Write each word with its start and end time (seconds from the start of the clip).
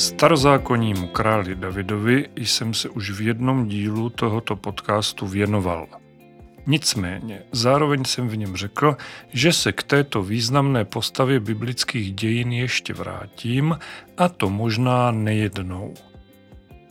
Starozákonnímu 0.00 1.06
králi 1.06 1.54
Davidovi 1.54 2.28
jsem 2.36 2.74
se 2.74 2.88
už 2.88 3.10
v 3.10 3.20
jednom 3.20 3.68
dílu 3.68 4.10
tohoto 4.10 4.56
podcastu 4.56 5.26
věnoval. 5.26 5.86
Nicméně, 6.66 7.42
zároveň 7.52 8.04
jsem 8.04 8.28
v 8.28 8.36
něm 8.36 8.56
řekl, 8.56 8.96
že 9.32 9.52
se 9.52 9.72
k 9.72 9.82
této 9.82 10.22
významné 10.22 10.84
postavě 10.84 11.40
biblických 11.40 12.14
dějin 12.14 12.52
ještě 12.52 12.94
vrátím, 12.94 13.78
a 14.16 14.28
to 14.28 14.50
možná 14.50 15.10
nejednou 15.10 15.94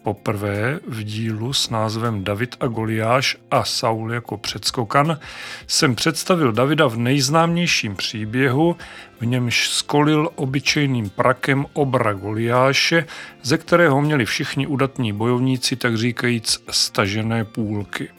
poprvé 0.03 0.79
v 0.87 1.03
dílu 1.03 1.53
s 1.53 1.69
názvem 1.69 2.23
David 2.23 2.55
a 2.59 2.67
Goliáš 2.67 3.37
a 3.51 3.63
Saul 3.63 4.13
jako 4.13 4.37
předskokan 4.37 5.19
jsem 5.67 5.95
představil 5.95 6.51
Davida 6.51 6.87
v 6.87 6.97
nejznámějším 6.97 7.95
příběhu, 7.95 8.75
v 9.19 9.25
němž 9.25 9.69
skolil 9.69 10.29
obyčejným 10.35 11.09
prakem 11.09 11.65
obra 11.73 12.13
Goliáše, 12.13 13.05
ze 13.41 13.57
kterého 13.57 14.01
měli 14.01 14.25
všichni 14.25 14.67
udatní 14.67 15.13
bojovníci 15.13 15.75
tak 15.75 15.97
říkajíc 15.97 16.63
stažené 16.69 17.45
půlky 17.45 18.09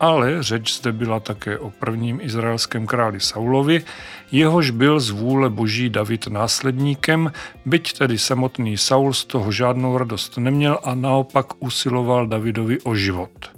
ale 0.00 0.42
řeč 0.42 0.74
zde 0.74 0.92
byla 0.92 1.20
také 1.20 1.58
o 1.58 1.70
prvním 1.70 2.20
izraelském 2.20 2.86
králi 2.86 3.20
Saulovi, 3.20 3.84
jehož 4.32 4.70
byl 4.70 5.00
z 5.00 5.10
vůle 5.10 5.50
boží 5.50 5.90
David 5.90 6.26
následníkem, 6.26 7.32
byť 7.66 7.98
tedy 7.98 8.18
samotný 8.18 8.76
Saul 8.76 9.12
z 9.12 9.24
toho 9.24 9.52
žádnou 9.52 9.98
radost 9.98 10.38
neměl 10.38 10.78
a 10.84 10.94
naopak 10.94 11.46
usiloval 11.58 12.26
Davidovi 12.26 12.80
o 12.80 12.94
život. 12.94 13.50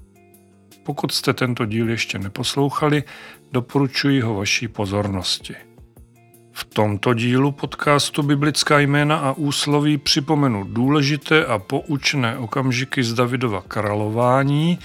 Pokud 0.83 1.13
jste 1.13 1.33
tento 1.33 1.65
díl 1.65 1.91
ještě 1.91 2.19
neposlouchali, 2.19 3.05
doporučuji 3.53 4.21
ho 4.21 4.35
vaší 4.35 4.69
pozornosti. 4.69 5.55
V 6.53 6.65
tomto 6.65 7.15
dílu 7.15 7.53
podcastu 7.53 8.23
Biblická 8.23 8.79
jména 8.79 9.17
a 9.17 9.33
úsloví 9.33 9.99
připomenu 9.99 10.65
důležité 10.65 11.47
a 11.47 11.59
poučné 11.59 12.39
okamžiky 12.39 13.03
z 13.03 13.15
Davidova 13.15 13.63
králování, 13.69 14.79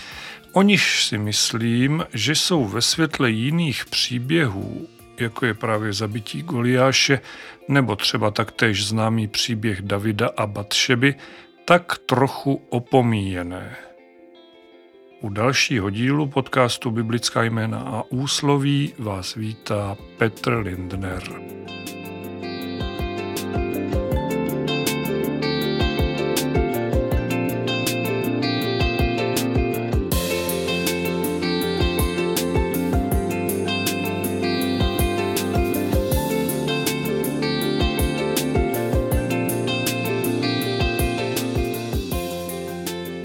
O 0.54 0.62
nich 0.62 0.82
si 0.82 1.18
myslím, 1.18 2.06
že 2.14 2.36
jsou 2.36 2.66
ve 2.66 2.82
světle 2.82 3.30
jiných 3.32 3.86
příběhů, 3.86 4.88
jako 5.20 5.46
je 5.46 5.54
právě 5.54 5.94
zabití 5.94 6.42
Goliáše, 6.42 7.20
nebo 7.68 7.96
třeba 7.96 8.32
taktéž 8.32 8.88
známý 8.88 9.28
příběh 9.28 9.82
Davida 9.82 10.30
a 10.38 10.48
Batšeby, 10.48 11.16
tak 11.66 11.98
trochu 11.98 12.62
opomíjené. 12.70 13.76
U 15.22 15.30
dalšího 15.30 15.90
dílu 15.90 16.28
podcastu 16.28 16.92
Biblická 16.92 17.44
jména 17.44 17.80
a 17.80 18.04
úsloví 18.10 18.94
vás 18.98 19.36
vítá 19.36 19.98
Petr 20.18 20.54
Lindner. 20.54 21.24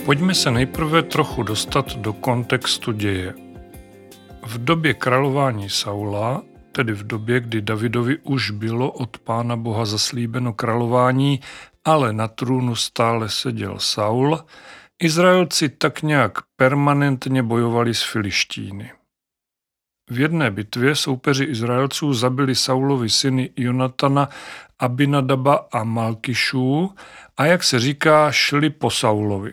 Pojďme 0.07 0.35
se 0.35 0.51
nejprve 0.51 1.03
trochu 1.03 1.43
dostat 1.43 1.97
do 1.97 2.13
kontextu 2.13 2.93
děje. 2.93 3.35
V 4.47 4.65
době 4.65 4.95
králování 4.95 5.71
Saula, 5.71 6.43
tedy 6.73 6.93
v 6.93 7.07
době, 7.07 7.41
kdy 7.41 7.61
Davidovi 7.61 8.19
už 8.19 8.51
bylo 8.51 8.91
od 8.93 9.19
pána 9.19 9.57
Boha 9.57 9.85
zaslíbeno 9.85 10.53
králování, 10.53 11.41
ale 11.85 12.13
na 12.13 12.29
trůnu 12.29 12.75
stále 12.75 13.29
seděl 13.29 13.79
Saul, 13.79 14.39
Izraelci 15.03 15.69
tak 15.69 16.03
nějak 16.03 16.39
permanentně 16.57 17.43
bojovali 17.43 17.95
s 17.95 18.03
Filištíny. 18.03 18.93
V 20.11 20.21
jedné 20.21 20.51
bitvě 20.51 20.95
soupeři 20.95 21.45
Izraelců 21.45 22.15
zabili 22.15 22.55
Saulovi 22.55 23.11
syny 23.11 23.51
Jonatana, 23.57 24.29
Abinadaba 24.79 25.69
a 25.73 25.85
Malkišů 25.85 26.95
a 27.37 27.47
jak 27.47 27.65
se 27.65 27.79
říká, 27.81 28.33
šli 28.33 28.71
po 28.71 28.91
Saulovi. 28.91 29.53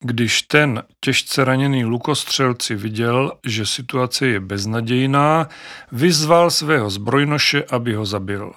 Když 0.00 0.42
ten 0.42 0.82
těžce 1.00 1.44
raněný 1.44 1.84
lukostřelci 1.84 2.74
viděl, 2.74 3.32
že 3.46 3.66
situace 3.66 4.26
je 4.26 4.40
beznadějná, 4.40 5.48
vyzval 5.92 6.50
svého 6.50 6.90
zbrojnoše, 6.90 7.64
aby 7.64 7.94
ho 7.94 8.06
zabil. 8.06 8.52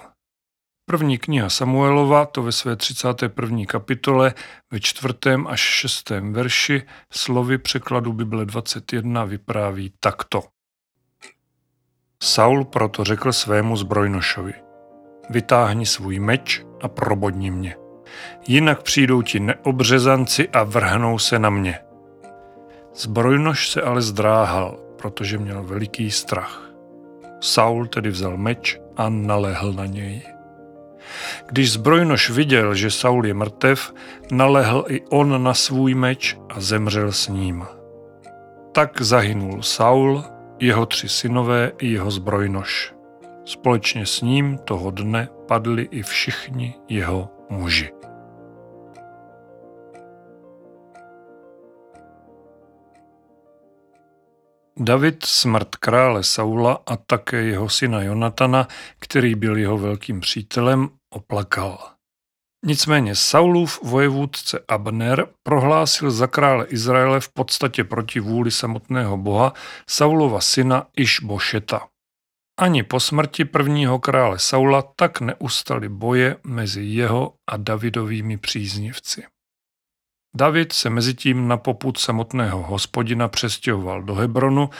První 0.86 1.18
kniha 1.18 1.50
Samuelova, 1.50 2.26
to 2.26 2.42
ve 2.42 2.52
své 2.52 2.76
31. 2.76 3.64
kapitole, 3.66 4.34
ve 4.70 4.80
čtvrtém 4.80 5.46
až 5.46 5.60
šestém 5.60 6.32
verši, 6.32 6.82
slovy 7.12 7.58
překladu 7.58 8.12
Bible 8.12 8.46
21 8.46 9.24
vypráví 9.24 9.92
takto. 10.00 10.42
Saul 12.22 12.64
proto 12.64 13.04
řekl 13.04 13.32
svému 13.32 13.76
zbrojnošovi, 13.76 14.52
vytáhni 15.30 15.86
svůj 15.86 16.18
meč 16.18 16.62
a 16.82 16.88
probodni 16.88 17.50
mě 17.50 17.79
jinak 18.48 18.82
přijdou 18.82 19.22
ti 19.22 19.40
neobřezanci 19.40 20.48
a 20.48 20.62
vrhnou 20.62 21.18
se 21.18 21.38
na 21.38 21.50
mě. 21.50 21.78
Zbrojnož 22.94 23.70
se 23.70 23.82
ale 23.82 24.02
zdráhal, 24.02 24.78
protože 24.96 25.38
měl 25.38 25.62
veliký 25.62 26.10
strach. 26.10 26.70
Saul 27.40 27.86
tedy 27.86 28.10
vzal 28.10 28.36
meč 28.36 28.80
a 28.96 29.08
nalehl 29.08 29.72
na 29.72 29.86
něj. 29.86 30.22
Když 31.46 31.72
zbrojnož 31.72 32.30
viděl, 32.30 32.74
že 32.74 32.90
Saul 32.90 33.26
je 33.26 33.34
mrtev, 33.34 33.92
nalehl 34.32 34.84
i 34.88 35.00
on 35.10 35.42
na 35.42 35.54
svůj 35.54 35.94
meč 35.94 36.36
a 36.48 36.60
zemřel 36.60 37.12
s 37.12 37.28
ním. 37.28 37.66
Tak 38.72 39.00
zahynul 39.00 39.62
Saul, 39.62 40.24
jeho 40.60 40.86
tři 40.86 41.08
synové 41.08 41.72
i 41.78 41.92
jeho 41.92 42.10
zbrojnož. 42.10 42.94
Společně 43.44 44.06
s 44.06 44.20
ním 44.20 44.58
toho 44.58 44.90
dne 44.90 45.28
padli 45.48 45.88
i 45.90 46.02
všichni 46.02 46.74
jeho 46.88 47.28
muži. 47.50 47.99
David 54.82 55.24
smrt 55.24 55.76
krále 55.76 56.24
Saula 56.24 56.78
a 56.86 56.96
také 56.96 57.42
jeho 57.42 57.68
syna 57.68 58.02
Jonatana, 58.02 58.68
který 58.98 59.34
byl 59.34 59.56
jeho 59.56 59.78
velkým 59.78 60.20
přítelem, 60.20 60.88
oplakal. 61.10 61.90
Nicméně 62.66 63.14
Saulův 63.14 63.82
vojevůdce 63.82 64.64
Abner 64.68 65.26
prohlásil 65.42 66.10
za 66.10 66.26
krále 66.26 66.66
Izraele 66.66 67.20
v 67.20 67.28
podstatě 67.28 67.84
proti 67.84 68.20
vůli 68.20 68.50
samotného 68.50 69.16
boha 69.16 69.52
Saulova 69.88 70.40
syna 70.40 70.86
Išbošeta. 70.96 71.86
Ani 72.60 72.82
po 72.82 73.00
smrti 73.00 73.44
prvního 73.44 73.98
krále 73.98 74.38
Saula 74.38 74.82
tak 74.96 75.20
neustali 75.20 75.88
boje 75.88 76.36
mezi 76.44 76.82
jeho 76.82 77.34
a 77.50 77.56
Davidovými 77.56 78.36
příznivci. 78.36 79.24
David 80.34 80.72
se 80.72 80.90
mezitím 80.90 81.48
na 81.48 81.56
poput 81.56 81.98
samotného 81.98 82.62
hospodina 82.62 83.28
přestěhoval 83.28 84.02
do 84.02 84.14
Hebronu, 84.14 84.70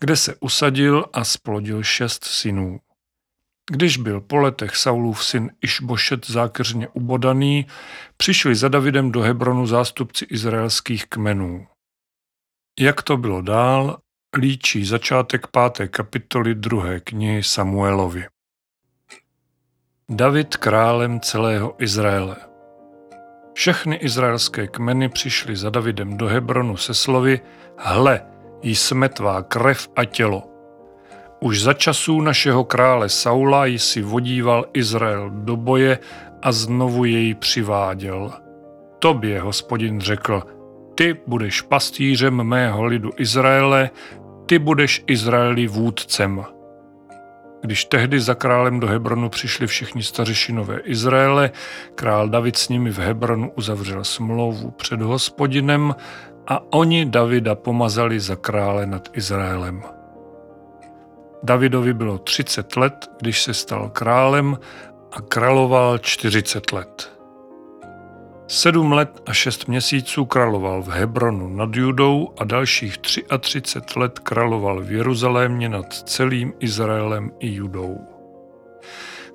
kde 0.00 0.16
se 0.16 0.34
usadil 0.40 1.04
a 1.12 1.24
splodil 1.24 1.82
šest 1.82 2.24
synů. 2.24 2.80
Když 3.70 3.96
byl 3.96 4.20
po 4.20 4.36
letech 4.36 4.76
Saulův 4.76 5.24
syn 5.24 5.50
Išbošet 5.62 6.26
zákeřně 6.26 6.88
ubodaný, 6.88 7.66
přišli 8.16 8.54
za 8.54 8.68
Davidem 8.68 9.12
do 9.12 9.20
Hebronu 9.20 9.66
zástupci 9.66 10.24
izraelských 10.24 11.06
kmenů. 11.06 11.66
Jak 12.80 13.02
to 13.02 13.16
bylo 13.16 13.42
dál, 13.42 13.98
líčí 14.38 14.84
začátek 14.84 15.46
páté 15.46 15.88
kapitoly 15.88 16.54
druhé 16.54 17.00
knihy 17.00 17.42
Samuelovi. 17.42 18.26
David 20.08 20.56
králem 20.56 21.20
celého 21.20 21.82
Izraele. 21.82 22.55
Všechny 23.56 23.96
izraelské 23.96 24.66
kmeny 24.66 25.08
přišly 25.08 25.56
za 25.56 25.70
Davidem 25.70 26.16
do 26.16 26.26
Hebronu 26.26 26.76
se 26.76 26.94
slovy 26.94 27.40
Hle, 27.76 28.20
jsme 28.62 29.08
tvá 29.08 29.42
krev 29.42 29.88
a 29.96 30.04
tělo. 30.04 30.42
Už 31.40 31.62
za 31.62 31.72
časů 31.72 32.20
našeho 32.20 32.64
krále 32.64 33.08
Saula 33.08 33.66
jsi 33.66 34.02
vodíval 34.02 34.64
Izrael 34.72 35.30
do 35.30 35.56
boje 35.56 35.98
a 36.42 36.52
znovu 36.52 37.04
jej 37.04 37.34
přiváděl. 37.34 38.32
Tobě, 38.98 39.40
hospodin, 39.40 40.00
řekl, 40.00 40.42
ty 40.94 41.16
budeš 41.26 41.60
pastýřem 41.60 42.44
mého 42.44 42.84
lidu 42.84 43.10
Izraele, 43.18 43.90
ty 44.46 44.58
budeš 44.58 45.04
Izraeli 45.06 45.66
vůdcem. 45.66 46.44
Když 47.66 47.84
tehdy 47.84 48.20
za 48.20 48.34
králem 48.34 48.80
do 48.80 48.86
Hebronu 48.86 49.28
přišli 49.28 49.66
všichni 49.66 50.02
stařešinové 50.02 50.78
Izraele, 50.78 51.50
král 51.94 52.28
David 52.28 52.56
s 52.56 52.68
nimi 52.68 52.90
v 52.90 52.98
Hebronu 52.98 53.52
uzavřel 53.56 54.04
smlouvu 54.04 54.70
před 54.70 55.00
hospodinem 55.00 55.94
a 56.46 56.72
oni 56.72 57.06
Davida 57.06 57.54
pomazali 57.54 58.20
za 58.20 58.36
krále 58.36 58.86
nad 58.86 59.08
Izraelem. 59.12 59.82
Davidovi 61.42 61.94
bylo 61.94 62.18
30 62.18 62.76
let, 62.76 63.10
když 63.20 63.42
se 63.42 63.54
stal 63.54 63.88
králem 63.88 64.58
a 65.12 65.20
královal 65.20 65.98
40 65.98 66.72
let. 66.72 67.15
Sedm 68.48 68.92
let 68.92 69.22
a 69.26 69.32
šest 69.32 69.68
měsíců 69.68 70.24
královal 70.24 70.82
v 70.82 70.88
Hebronu 70.88 71.48
nad 71.48 71.76
Judou 71.76 72.28
a 72.38 72.44
dalších 72.44 72.98
33 72.98 73.98
let 73.98 74.18
královal 74.18 74.80
v 74.80 74.92
Jeruzalémě 74.92 75.68
nad 75.68 75.92
celým 75.92 76.52
Izraelem 76.60 77.30
i 77.38 77.54
Judou. 77.54 77.98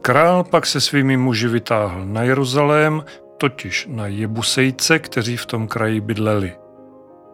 Král 0.02 0.44
pak 0.44 0.66
se 0.66 0.82
svými 0.82 1.18
muži 1.18 1.48
vytáhl 1.48 2.06
na 2.06 2.24
Jeruzalém, 2.24 3.04
totiž 3.38 3.88
na 3.92 4.08
Jebusejce, 4.08 5.00
kteří 5.00 5.38
v 5.38 5.46
tom 5.46 5.68
kraji 5.68 6.02
bydleli. 6.02 6.56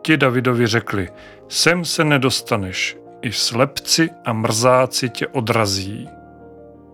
Ti 0.02 0.18
Davidovi 0.18 0.68
řekli, 0.68 1.10
sem 1.48 1.86
se 1.86 2.04
nedostaneš, 2.04 2.98
i 3.22 3.32
slepci 3.32 4.10
a 4.26 4.34
mrzáci 4.34 5.10
tě 5.10 5.28
odrazí. 5.28 6.10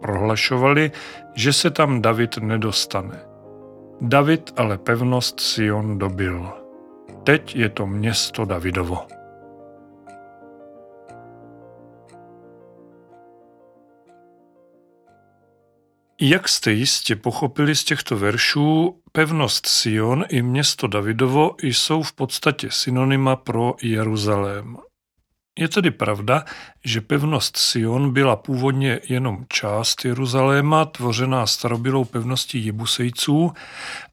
Prohlašovali, 0.02 0.92
že 1.34 1.54
se 1.54 1.70
tam 1.70 2.02
David 2.02 2.38
nedostane. 2.38 3.33
David 4.02 4.52
ale 4.56 4.78
pevnost 4.78 5.40
Sion 5.40 5.98
dobil. 5.98 6.50
Teď 7.24 7.56
je 7.56 7.70
to 7.70 7.88
město 7.88 8.46
Davidovo. 8.46 9.08
Jak 16.22 16.50
jste 16.50 16.72
jistě 16.72 17.16
pochopili 17.16 17.76
z 17.76 17.84
těchto 17.84 18.18
veršů, 18.18 19.00
pevnost 19.12 19.68
Sion 19.68 20.26
i 20.30 20.42
město 20.42 20.88
Davidovo 20.88 21.56
jsou 21.62 22.04
v 22.04 22.14
podstatě 22.14 22.72
synonyma 22.72 23.36
pro 23.36 23.76
Jeruzalém. 23.82 24.78
Je 25.60 25.68
tedy 25.68 25.92
pravda, 25.92 26.46
že 26.86 27.02
pevnost 27.02 27.58
Sion 27.58 28.14
byla 28.14 28.36
původně 28.36 29.00
jenom 29.10 29.46
část 29.50 30.06
Jeruzaléma, 30.06 30.86
tvořená 30.86 31.48
starobylou 31.48 32.06
pevností 32.06 32.66
Jebusejců 32.66 33.54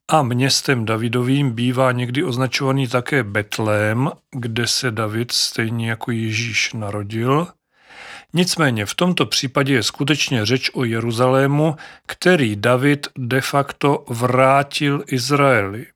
a 0.09 0.23
městem 0.23 0.85
Davidovým 0.85 1.51
bývá 1.51 1.93
někdy 1.93 2.25
označovaný 2.25 2.89
také 2.89 3.23
Betlém, 3.23 4.11
kde 4.31 4.67
se 4.67 4.91
David 4.91 5.33
stejně 5.33 5.91
jako 5.91 6.11
Ježíš 6.11 6.73
narodil. 6.73 7.47
Nicméně 8.33 8.87
v 8.87 8.95
tomto 8.95 9.27
případě 9.27 9.75
je 9.75 9.83
skutečně 9.83 10.47
řeč 10.47 10.71
o 10.75 10.85
Jeruzalému, 10.85 11.77
který 12.07 12.57
David 12.57 13.07
de 13.19 13.41
facto 13.41 14.05
vrátil 14.09 15.05
Izraeli 15.07 15.87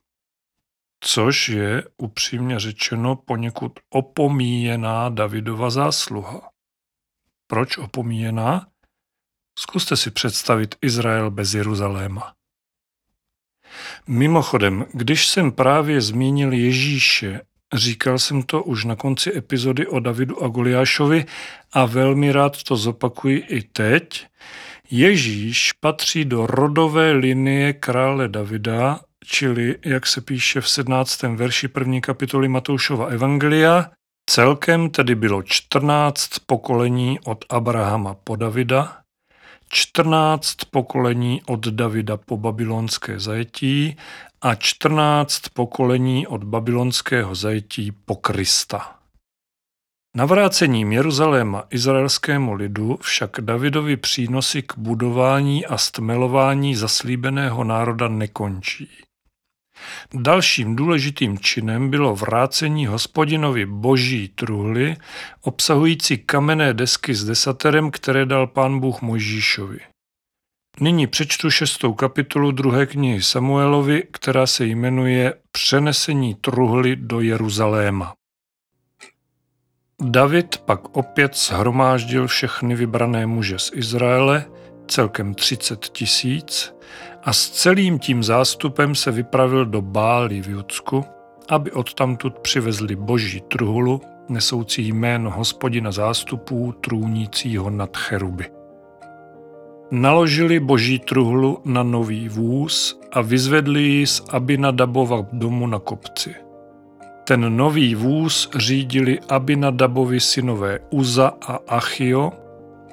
což 1.06 1.48
je 1.48 1.84
upřímně 1.96 2.60
řečeno 2.60 3.16
poněkud 3.16 3.72
opomíjená 3.90 5.08
Davidova 5.08 5.70
zásluha. 5.70 6.50
Proč 7.46 7.78
opomíjená? 7.78 8.66
Zkuste 9.58 9.96
si 9.96 10.10
představit 10.10 10.74
Izrael 10.82 11.30
bez 11.30 11.54
Jeruzaléma. 11.54 12.34
Mimochodem, 14.06 14.86
když 14.92 15.28
jsem 15.28 15.52
právě 15.52 16.00
zmínil 16.00 16.52
Ježíše, 16.52 17.40
říkal 17.74 18.18
jsem 18.18 18.42
to 18.42 18.62
už 18.62 18.84
na 18.84 18.96
konci 18.96 19.36
epizody 19.36 19.86
o 19.86 20.00
Davidu 20.00 20.44
a 20.44 20.48
Goliášovi 20.48 21.24
a 21.72 21.84
velmi 21.84 22.32
rád 22.32 22.62
to 22.62 22.76
zopakuji 22.76 23.38
i 23.38 23.62
teď. 23.62 24.26
Ježíš 24.90 25.72
patří 25.72 26.24
do 26.24 26.46
rodové 26.46 27.12
linie 27.12 27.72
krále 27.72 28.28
Davida 28.28 29.00
čili 29.24 29.78
jak 29.84 30.06
se 30.06 30.20
píše 30.20 30.60
v 30.60 30.68
17. 30.68 31.22
verši 31.22 31.68
první 31.68 32.00
kapitoly 32.00 32.48
Matoušova 32.48 33.06
Evangelia, 33.06 33.90
celkem 34.30 34.90
tedy 34.90 35.14
bylo 35.14 35.42
14 35.42 36.28
pokolení 36.46 37.18
od 37.24 37.44
Abrahama 37.48 38.14
po 38.24 38.36
Davida, 38.36 38.96
14 39.68 40.54
pokolení 40.70 41.42
od 41.46 41.66
Davida 41.66 42.16
po 42.16 42.36
babylonské 42.36 43.20
zajetí 43.20 43.96
a 44.40 44.54
14 44.54 45.48
pokolení 45.48 46.26
od 46.26 46.44
babylonského 46.44 47.34
zajetí 47.34 47.92
po 47.92 48.16
Krista. 48.16 48.96
Navrácením 50.16 50.92
Jeruzaléma 50.92 51.64
izraelskému 51.70 52.52
lidu 52.52 52.98
však 53.02 53.40
Davidovi 53.40 53.96
přínosy 53.96 54.62
k 54.62 54.78
budování 54.78 55.66
a 55.66 55.78
stmelování 55.78 56.74
zaslíbeného 56.74 57.64
národa 57.64 58.08
nekončí. 58.08 58.88
Dalším 60.14 60.76
důležitým 60.76 61.38
činem 61.38 61.90
bylo 61.90 62.14
vrácení 62.14 62.86
hospodinovi 62.86 63.66
boží 63.66 64.28
truhly, 64.28 64.96
obsahující 65.40 66.18
kamenné 66.18 66.74
desky 66.74 67.14
s 67.14 67.24
desaterem, 67.24 67.90
které 67.90 68.26
dal 68.26 68.46
pán 68.46 68.80
Bůh 68.80 69.02
Mojžíšovi. 69.02 69.78
Nyní 70.80 71.06
přečtu 71.06 71.50
šestou 71.50 71.94
kapitolu 71.94 72.50
druhé 72.50 72.86
knihy 72.86 73.22
Samuelovi, 73.22 74.02
která 74.10 74.46
se 74.46 74.66
jmenuje 74.66 75.34
Přenesení 75.52 76.34
truhly 76.34 76.96
do 76.96 77.20
Jeruzaléma. 77.20 78.14
David 80.02 80.58
pak 80.58 80.96
opět 80.96 81.36
shromáždil 81.36 82.26
všechny 82.26 82.74
vybrané 82.74 83.26
muže 83.26 83.58
z 83.58 83.70
Izraele, 83.74 84.44
celkem 84.88 85.34
30 85.34 85.88
tisíc, 85.88 86.74
a 87.24 87.32
s 87.32 87.50
celým 87.50 87.98
tím 87.98 88.22
zástupem 88.22 88.94
se 88.94 89.10
vypravil 89.10 89.66
do 89.66 89.82
Bály 89.82 90.42
v 90.42 90.48
Judsku, 90.48 91.04
aby 91.48 91.72
odtamtud 91.72 92.38
přivezli 92.38 92.96
boží 92.96 93.40
truhlu, 93.40 94.00
nesoucí 94.28 94.88
jméno 94.88 95.30
hospodina 95.30 95.92
zástupů 95.92 96.74
trůnícího 96.80 97.70
nad 97.70 97.96
cheruby. 97.96 98.44
Naložili 99.90 100.60
boží 100.60 100.98
truhlu 100.98 101.58
na 101.64 101.82
nový 101.82 102.28
vůz 102.28 103.00
a 103.12 103.20
vyzvedli 103.20 103.82
ji 103.82 104.06
z 104.06 104.22
Abinadabova 104.28 105.26
domu 105.32 105.66
na 105.66 105.78
kopci. 105.78 106.34
Ten 107.24 107.56
nový 107.56 107.94
vůz 107.94 108.50
řídili 108.56 109.20
Abinadabovi 109.28 110.20
synové 110.20 110.78
Uza 110.90 111.32
a 111.46 111.58
Achio 111.68 112.32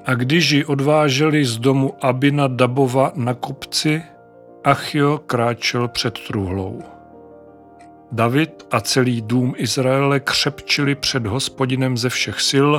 a 0.06 0.13
když 0.13 0.51
ji 0.51 0.66
odváželi 0.66 1.45
z 1.45 1.57
domu 1.57 1.94
Abinadabova 2.01 3.12
na 3.16 3.33
kopci, 3.33 4.04
Achio 4.63 5.18
kráčel 5.18 5.88
před 5.88 6.19
truhlou. 6.28 6.84
David 8.12 8.68
a 8.72 8.81
celý 8.81 9.22
dům 9.22 9.54
Izraele 9.58 10.19
křepčili 10.19 10.95
před 10.95 11.26
hospodinem 11.26 11.97
ze 11.97 12.09
všech 12.09 12.42
sil 12.50 12.71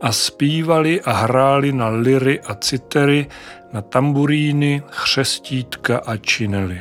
a 0.00 0.12
zpívali 0.12 1.00
a 1.00 1.12
hráli 1.12 1.72
na 1.72 1.88
liry 1.88 2.40
a 2.40 2.54
citery, 2.54 3.26
na 3.72 3.82
tamburíny, 3.82 4.82
chřestítka 4.90 5.98
a 5.98 6.16
činely. 6.16 6.80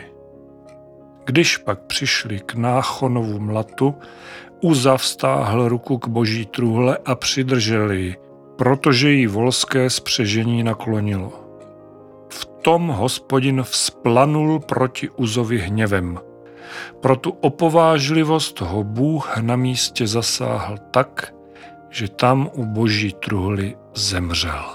Když 1.25 1.57
pak 1.57 1.79
přišli 1.79 2.39
k 2.39 2.53
Náchonovu 2.53 3.39
mlatu, 3.39 3.95
Uza 4.62 4.97
vstáhl 4.97 5.69
ruku 5.69 5.97
k 5.97 6.07
boží 6.07 6.45
truhle 6.45 6.97
a 7.05 7.15
přidržel 7.15 7.91
ji, 7.91 8.15
protože 8.55 9.12
jí 9.12 9.27
volské 9.27 9.89
spřežení 9.89 10.63
naklonilo 10.63 11.48
tom 12.61 12.87
hospodin 12.87 13.63
vzplanul 13.63 14.59
proti 14.59 15.09
Uzovi 15.09 15.57
hněvem. 15.57 16.19
Pro 16.99 17.15
tu 17.15 17.29
opovážlivost 17.29 18.61
ho 18.61 18.83
Bůh 18.83 19.37
na 19.37 19.55
místě 19.55 20.07
zasáhl 20.07 20.77
tak, 20.91 21.33
že 21.89 22.07
tam 22.07 22.49
u 22.53 22.65
boží 22.65 23.13
truhly 23.13 23.77
zemřel. 23.95 24.65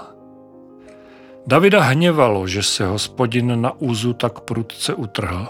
Davida 1.47 1.81
hněvalo, 1.81 2.47
že 2.47 2.63
se 2.63 2.85
hospodin 2.85 3.61
na 3.61 3.71
Uzu 3.81 4.13
tak 4.13 4.39
prudce 4.39 4.93
utrhl. 4.93 5.47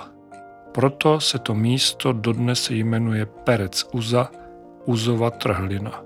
Proto 0.71 1.19
se 1.19 1.39
to 1.39 1.55
místo 1.55 2.13
dodnes 2.13 2.69
jmenuje 2.69 3.25
Perec 3.25 3.85
Uza, 3.91 4.29
Uzova 4.85 5.29
trhlina. 5.29 6.03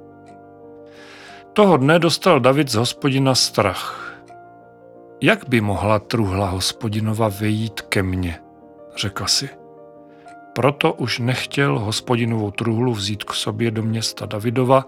Toho 1.53 1.77
dne 1.77 2.00
dostal 2.00 2.39
David 2.39 2.69
z 2.69 2.75
hospodina 2.75 3.36
strach– 3.36 4.05
jak 5.21 5.49
by 5.49 5.61
mohla 5.61 5.99
truhla 5.99 6.49
hospodinova 6.49 7.29
vejít 7.29 7.81
ke 7.81 8.03
mně, 8.03 8.39
řekl 8.97 9.25
si. 9.25 9.49
Proto 10.53 10.93
už 10.93 11.19
nechtěl 11.19 11.79
hospodinovou 11.79 12.51
truhlu 12.51 12.93
vzít 12.93 13.23
k 13.23 13.33
sobě 13.33 13.71
do 13.71 13.83
města 13.83 14.25
Davidova, 14.25 14.85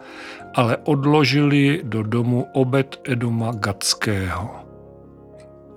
ale 0.56 0.78
odložili 0.78 1.82
do 1.84 2.04
domu 2.04 2.48
obed 2.54 3.02
Edoma 3.04 3.52
Gatského. 3.56 4.50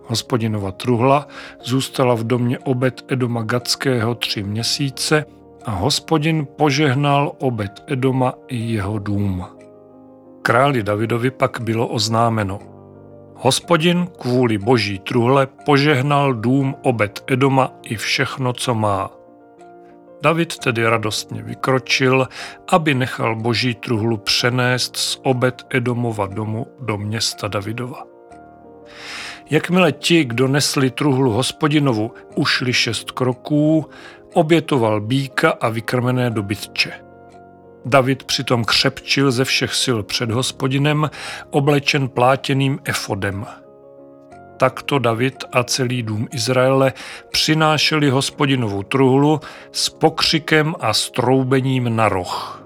Hospodinova 0.07 0.73
truhla 0.73 1.29
zůstala 1.63 2.15
v 2.15 2.25
domě 2.25 2.59
obed 2.59 3.05
Edoma 3.09 3.43
Gatského 3.43 4.15
tři 4.15 4.43
měsíce 4.43 5.25
a 5.65 5.71
hospodin 5.71 6.47
požehnal 6.57 7.33
obed 7.39 7.85
Edoma 7.87 8.35
i 8.49 8.57
jeho 8.57 8.99
dům. 8.99 9.45
Králi 10.43 10.83
Davidovi 10.83 11.31
pak 11.31 11.61
bylo 11.61 11.89
oznámeno– 11.89 12.59
Hospodin 13.37 14.07
kvůli 14.19 14.59
boží 14.59 14.99
truhle 14.99 15.47
požehnal 15.47 16.35
dům 16.35 16.75
obed 16.83 17.25
Edoma 17.27 17.73
i 17.83 17.97
všechno, 17.97 18.53
co 18.53 18.75
má. 18.75 19.11
David 20.23 20.59
tedy 20.59 20.87
radostně 20.87 21.43
vykročil, 21.43 22.29
aby 22.69 22.95
nechal 22.95 23.37
boží 23.37 23.75
truhlu 23.75 24.17
přenést 24.17 24.97
z 24.97 25.21
obed 25.23 25.67
Edomova 25.71 26.27
domu 26.27 26.67
do 26.81 26.99
města 26.99 27.49
Davidova. 27.49 28.05
Jakmile 29.51 29.93
ti, 29.93 30.25
kdo 30.25 30.49
nesli 30.49 30.91
truhlu 30.91 31.31
hospodinovu, 31.31 32.13
ušli 32.35 32.73
šest 32.73 33.11
kroků, 33.11 33.87
obětoval 34.33 35.01
býka 35.01 35.51
a 35.51 35.69
vykrmené 35.69 36.31
dobytče. 36.31 37.04
David 37.85 38.25
přitom 38.25 38.65
křepčil 38.65 39.33
ze 39.33 39.45
všech 39.45 39.75
sil 39.83 39.99
před 40.03 40.31
hospodinem, 40.31 41.11
oblečen 41.51 42.09
plátěným 42.09 42.79
efodem. 42.85 43.47
Takto 44.57 44.99
David 44.99 45.45
a 45.53 45.65
celý 45.65 46.03
dům 46.03 46.29
Izraele 46.33 46.93
přinášeli 47.31 48.11
hospodinovou 48.11 48.83
truhlu 48.83 49.41
s 49.73 49.89
pokřikem 49.89 50.75
a 50.81 50.93
stroubením 50.93 51.97
na 51.97 52.09
roh. 52.09 52.65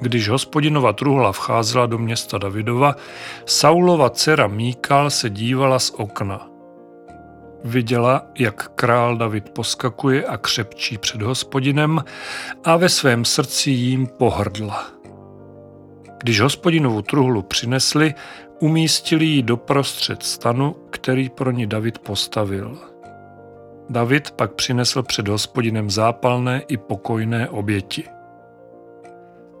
Když 0.00 0.28
hospodinova 0.28 0.92
truhla 0.92 1.32
vcházela 1.32 1.86
do 1.86 1.98
města 1.98 2.38
Davidova, 2.38 2.94
Saulova 3.46 4.10
dcera 4.10 4.46
Míkal 4.46 5.10
se 5.10 5.30
dívala 5.30 5.78
z 5.78 5.90
okna. 5.90 6.57
Viděla, 7.64 8.26
jak 8.38 8.68
král 8.68 9.16
David 9.16 9.50
poskakuje 9.50 10.24
a 10.24 10.36
křepčí 10.36 10.98
před 10.98 11.22
hospodinem 11.22 12.04
a 12.64 12.76
ve 12.76 12.88
svém 12.88 13.24
srdci 13.24 13.70
jím 13.70 14.06
pohrdla. 14.06 14.86
Když 16.22 16.40
hospodinovu 16.40 17.02
truhlu 17.02 17.42
přinesli, 17.42 18.14
umístili 18.60 19.24
ji 19.24 19.42
doprostřed 19.42 20.22
stanu, 20.22 20.76
který 20.90 21.28
pro 21.28 21.50
ní 21.50 21.66
David 21.66 21.98
postavil. 21.98 22.78
David 23.90 24.30
pak 24.30 24.52
přinesl 24.52 25.02
před 25.02 25.28
hospodinem 25.28 25.90
zápalné 25.90 26.62
i 26.68 26.76
pokojné 26.76 27.48
oběti. 27.48 28.17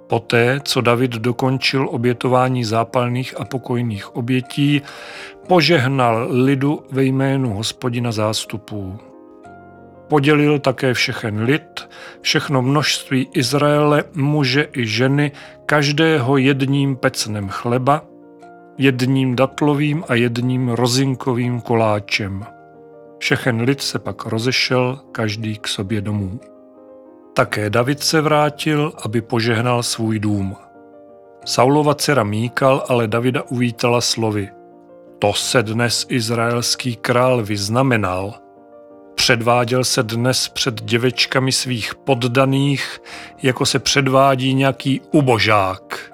Poté, 0.08 0.60
co 0.64 0.80
David 0.80 1.10
dokončil 1.10 1.88
obětování 1.90 2.64
zápalných 2.64 3.40
a 3.40 3.44
pokojných 3.44 4.16
obětí, 4.16 4.82
požehnal 5.48 6.28
lidu 6.30 6.82
ve 6.90 7.04
jménu 7.04 7.54
hospodina 7.54 8.12
zástupů. 8.12 8.98
Podělil 10.08 10.58
také 10.58 10.94
všechen 10.94 11.42
lid, 11.42 11.88
všechno 12.20 12.62
množství 12.62 13.28
Izraele, 13.32 14.04
muže 14.14 14.68
i 14.76 14.86
ženy, 14.86 15.32
každého 15.66 16.36
jedním 16.36 16.96
pecnem 16.96 17.48
chleba, 17.48 18.02
jedním 18.78 19.36
datlovým 19.36 20.04
a 20.08 20.14
jedním 20.14 20.68
rozinkovým 20.68 21.60
koláčem. 21.60 22.44
Všechen 23.18 23.60
lid 23.60 23.80
se 23.80 23.98
pak 23.98 24.26
rozešel, 24.26 25.00
každý 25.12 25.56
k 25.58 25.68
sobě 25.68 26.00
domů. 26.00 26.40
Také 27.38 27.70
David 27.70 28.02
se 28.02 28.20
vrátil, 28.20 28.92
aby 29.04 29.20
požehnal 29.20 29.82
svůj 29.82 30.18
dům. 30.18 30.56
Saulova 31.44 31.94
dcera 31.94 32.24
Míkal 32.24 32.84
ale 32.88 33.08
Davida 33.08 33.42
uvítala 33.42 34.00
slovy. 34.00 34.50
To 35.18 35.32
se 35.32 35.62
dnes 35.62 36.06
izraelský 36.08 36.96
král 36.96 37.42
vyznamenal. 37.42 38.34
Předváděl 39.14 39.84
se 39.84 40.02
dnes 40.02 40.48
před 40.48 40.82
děvečkami 40.82 41.52
svých 41.52 41.94
poddaných, 41.94 43.00
jako 43.42 43.66
se 43.66 43.78
předvádí 43.78 44.54
nějaký 44.54 45.00
ubožák. 45.12 46.12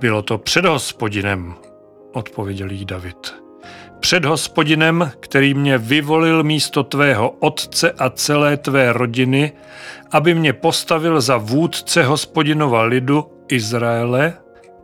Bylo 0.00 0.22
to 0.22 0.38
před 0.38 0.64
hospodinem, 0.64 1.54
odpověděl 2.12 2.70
jí 2.70 2.84
David 2.84 3.47
před 4.08 4.24
hospodinem, 4.24 5.10
který 5.20 5.54
mě 5.54 5.78
vyvolil 5.78 6.42
místo 6.42 6.84
tvého 6.84 7.30
otce 7.30 7.92
a 7.92 8.10
celé 8.10 8.56
tvé 8.56 8.92
rodiny, 8.92 9.52
aby 10.10 10.34
mě 10.34 10.52
postavil 10.52 11.20
za 11.20 11.36
vůdce 11.36 12.04
hospodinova 12.04 12.82
lidu 12.82 13.30
Izraele, 13.48 14.32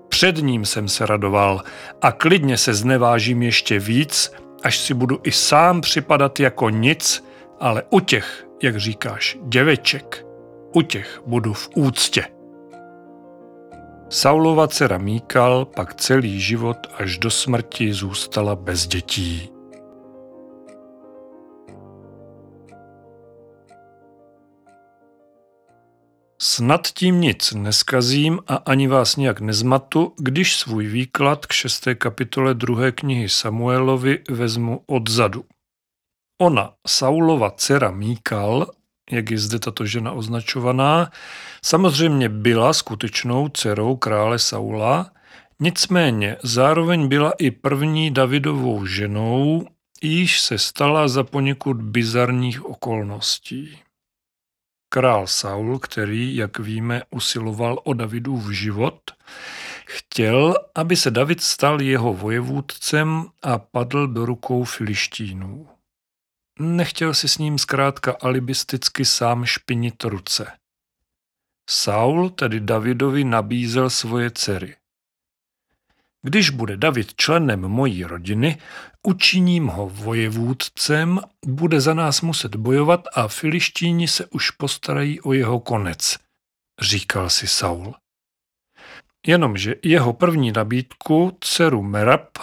před 0.09 0.37
ním 0.37 0.65
jsem 0.65 0.89
se 0.89 1.07
radoval 1.07 1.63
a 2.03 2.13
klidně 2.13 2.57
se 2.57 2.75
znevážím 2.75 3.43
ještě 3.43 3.79
víc, 3.79 4.33
až 4.63 4.79
si 4.79 4.95
budu 4.95 5.21
i 5.23 5.33
sám 5.33 5.81
připadat 5.81 6.41
jako 6.41 6.71
nic, 6.71 7.25
ale 7.61 7.83
u 7.91 8.01
těch, 8.01 8.47
jak 8.63 8.77
říkáš, 8.77 9.39
děveček, 9.43 10.27
u 10.75 10.83
těch 10.83 11.23
budu 11.27 11.53
v 11.53 11.69
úctě. 11.75 12.34
Saulova 14.15 14.69
dcera 14.69 14.99
Míkal 14.99 15.65
pak 15.65 15.95
celý 15.95 16.41
život 16.41 16.77
až 16.99 17.19
do 17.19 17.31
smrti 17.31 17.93
zůstala 17.93 18.57
bez 18.57 18.87
dětí. 18.87 19.49
Snad 26.43 26.87
tím 26.87 27.21
nic 27.21 27.53
neskazím 27.53 28.41
a 28.47 28.57
ani 28.57 28.89
vás 28.89 29.17
nějak 29.17 29.41
nezmatu, 29.41 30.13
když 30.19 30.57
svůj 30.57 30.87
výklad 30.87 31.47
k 31.47 31.53
šesté 31.53 31.95
kapitole 31.95 32.55
druhé 32.55 32.93
knihy 32.93 33.29
Samuelovi 33.29 34.19
vezmu 34.31 34.81
odzadu. 34.87 35.45
Ona, 36.43 36.73
Saulova 36.87 37.51
dcera 37.51 37.91
Míkal, 37.91 38.67
jak 39.11 39.31
je 39.31 39.39
zde 39.39 39.59
tato 39.59 39.87
žena 39.87 40.13
označovaná, 40.13 41.11
samozřejmě 41.65 42.29
byla 42.29 42.73
skutečnou 42.73 43.49
dcerou 43.49 43.97
krále 43.97 44.39
Saula, 44.39 45.11
nicméně 45.61 46.37
zároveň 46.43 47.09
byla 47.09 47.33
i 47.39 47.51
první 47.51 48.11
Davidovou 48.11 48.87
ženou, 48.87 49.67
již 50.03 50.41
se 50.41 50.59
stala 50.59 51.09
za 51.09 51.25
poněkud 51.25 51.83
bizarních 51.83 52.65
okolností. 52.65 53.79
Král 54.89 55.27
Saul, 55.27 55.79
který, 55.79 56.37
jak 56.37 56.59
víme, 56.59 57.03
usiloval 57.11 57.81
o 57.85 57.93
Davidův 57.93 58.51
život, 58.51 59.01
chtěl, 59.87 60.55
aby 60.75 60.97
se 60.97 61.11
David 61.11 61.41
stal 61.41 61.83
jeho 61.83 62.15
vojevůdcem 62.15 63.25
a 63.43 63.59
padl 63.59 64.07
do 64.07 64.27
rukou 64.27 64.65
filištínů. 64.65 65.74
Nechtěl 66.59 67.15
si 67.15 67.29
s 67.29 67.39
ním 67.39 67.59
zkrátka 67.59 68.17
alibisticky 68.21 69.05
sám 69.05 69.45
špinit 69.45 70.05
ruce. 70.05 70.53
Saul 71.71 72.31
tedy 72.31 72.61
Davidovi 72.61 73.25
nabízel 73.25 73.91
svoje 73.91 74.31
dcery. 74.31 74.77
Když 76.23 76.51
bude 76.51 76.77
David 76.77 77.15
členem 77.17 77.61
mojí 77.61 78.05
rodiny, 78.05 78.59
učiním 79.03 79.67
ho 79.67 79.89
vojevůdcem, 79.89 81.21
bude 81.47 81.81
za 81.81 81.95
nás 81.95 82.21
muset 82.21 82.57
bojovat 82.57 83.05
a 83.15 83.29
filištíni 83.29 84.09
se 84.09 84.27
už 84.27 84.51
postarají 84.51 85.21
o 85.21 85.33
jeho 85.33 85.61
konec, 85.61 86.19
říkal 86.81 87.31
si 87.31 87.47
Saul. 87.47 87.95
Jenomže 89.27 89.75
jeho 89.83 90.13
první 90.13 90.53
nabídku, 90.53 91.39
dceru 91.41 91.83
Merab, 91.83 92.39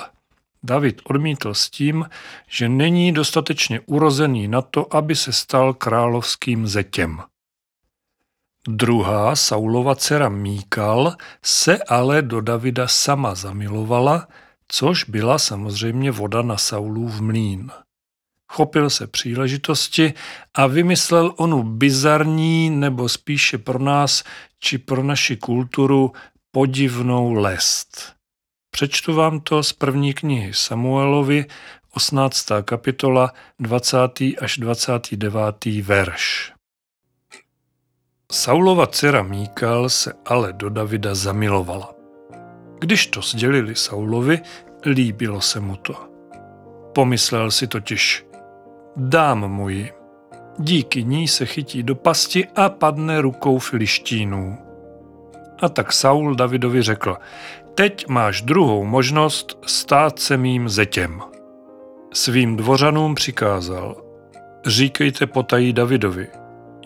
David 0.63 1.01
odmítl 1.03 1.53
s 1.53 1.69
tím, 1.69 2.09
že 2.47 2.69
není 2.69 3.11
dostatečně 3.11 3.79
urozený 3.85 4.47
na 4.47 4.61
to, 4.61 4.95
aby 4.95 5.15
se 5.15 5.33
stal 5.33 5.73
královským 5.73 6.67
zetěm. 6.67 7.21
Druhá 8.67 9.35
Saulova 9.35 9.95
dcera 9.95 10.29
Míkal 10.29 11.15
se 11.43 11.77
ale 11.83 12.21
do 12.21 12.41
Davida 12.41 12.87
sama 12.87 13.35
zamilovala, 13.35 14.27
což 14.67 15.03
byla 15.03 15.39
samozřejmě 15.39 16.11
voda 16.11 16.41
na 16.41 16.57
Saulův 16.57 17.19
mlín. 17.19 17.71
Chopil 18.47 18.89
se 18.89 19.07
příležitosti 19.07 20.13
a 20.53 20.67
vymyslel 20.67 21.33
onu 21.37 21.63
bizarní, 21.63 22.69
nebo 22.69 23.09
spíše 23.09 23.57
pro 23.57 23.79
nás 23.79 24.23
či 24.59 24.77
pro 24.77 25.03
naši 25.03 25.37
kulturu 25.37 26.11
podivnou 26.51 27.33
lest. 27.33 28.20
Přečtu 28.71 29.13
vám 29.13 29.39
to 29.39 29.63
z 29.63 29.73
první 29.73 30.13
knihy 30.13 30.53
Samuelovi, 30.53 31.45
18. 31.93 32.47
kapitola, 32.61 33.33
20. 33.59 33.97
až 34.41 34.57
29. 34.57 35.65
verš. 35.81 36.53
Saulova 38.31 38.87
dcera 38.87 39.23
Míkal 39.23 39.89
se 39.89 40.13
ale 40.25 40.53
do 40.53 40.69
Davida 40.69 41.15
zamilovala. 41.15 41.93
Když 42.79 43.07
to 43.07 43.21
sdělili 43.21 43.75
Saulovi, 43.75 44.39
líbilo 44.85 45.41
se 45.41 45.59
mu 45.59 45.75
to. 45.75 46.09
Pomyslel 46.95 47.51
si 47.51 47.67
totiž, 47.67 48.25
dám 48.95 49.47
mu 49.47 49.69
ji. 49.69 49.91
Díky 50.59 51.03
ní 51.03 51.27
se 51.27 51.45
chytí 51.45 51.83
do 51.83 51.95
pasti 51.95 52.47
a 52.55 52.69
padne 52.69 53.21
rukou 53.21 53.59
filištínů. 53.59 54.57
A 55.61 55.69
tak 55.69 55.93
Saul 55.93 56.35
Davidovi 56.35 56.81
řekl, 56.81 57.17
Teď 57.81 58.07
máš 58.07 58.41
druhou 58.41 58.85
možnost 58.85 59.59
stát 59.65 60.19
se 60.19 60.37
mým 60.37 60.69
zetěm. 60.69 61.21
Svým 62.13 62.57
dvořanům 62.57 63.15
přikázal, 63.15 63.95
říkejte 64.65 65.27
potají 65.27 65.73
Davidovi, 65.73 66.27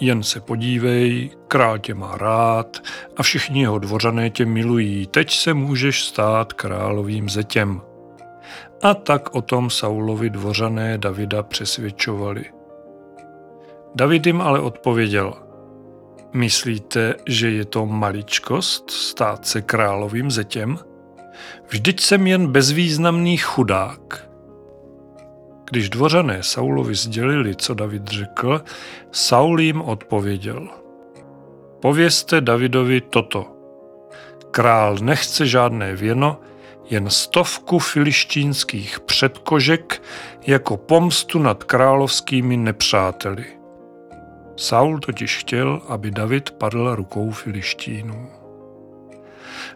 jen 0.02 0.24
se 0.24 0.40
podívej, 0.40 1.30
král 1.48 1.80
tě 1.80 1.94
má 1.94 2.18
rád 2.18 2.78
a 3.18 3.24
všichni 3.24 3.62
jeho 3.62 3.80
dvořané 3.80 4.30
tě 4.30 4.46
milují, 4.46 5.08
teď 5.08 5.32
se 5.32 5.54
můžeš 5.54 6.04
stát 6.04 6.54
královým 6.54 7.30
zetěm. 7.30 7.82
A 8.82 8.94
tak 8.94 9.36
o 9.36 9.42
tom 9.42 9.70
Saulovi 9.70 10.30
dvořané 10.30 10.98
Davida 10.98 11.44
přesvědčovali. 11.44 12.46
David 13.96 14.28
jim 14.28 14.42
ale 14.42 14.60
odpověděl– 14.60 15.34
Myslíte, 16.36 17.16
že 17.28 17.52
je 17.52 17.66
to 17.66 17.86
maličkost 17.86 18.92
stát 18.92 19.48
se 19.48 19.62
královým 19.62 20.32
zetěm? 20.32 20.80
Vždyť 21.68 22.02
jsem 22.02 22.28
jen 22.28 22.48
bezvýznamný 22.48 23.38
chudák. 23.38 24.30
Když 25.72 25.90
dvořané 25.90 26.44
Saulovi 26.44 26.96
sdělili, 26.96 27.56
co 27.56 27.74
David 27.74 28.08
řekl, 28.08 28.62
Saul 29.12 29.62
jim 29.62 29.82
odpověděl. 29.82 30.68
Povězte 31.82 32.42
Davidovi 32.42 33.02
toto. 33.02 33.46
Král 34.52 34.98
nechce 35.02 35.46
žádné 35.46 35.96
věno, 35.96 36.40
jen 36.90 37.10
stovku 37.10 37.80
filištínských 37.80 39.00
předkožek 39.00 40.04
jako 40.48 40.78
pomstu 40.78 41.40
nad 41.40 41.64
královskými 41.64 42.58
nepřáteli. 42.58 43.46
Saul 44.56 45.00
totiž 45.00 45.38
chtěl, 45.38 45.82
aby 45.88 46.12
David 46.12 46.52
padl 46.52 46.96
rukou 46.96 47.32
filištínů. 47.32 48.30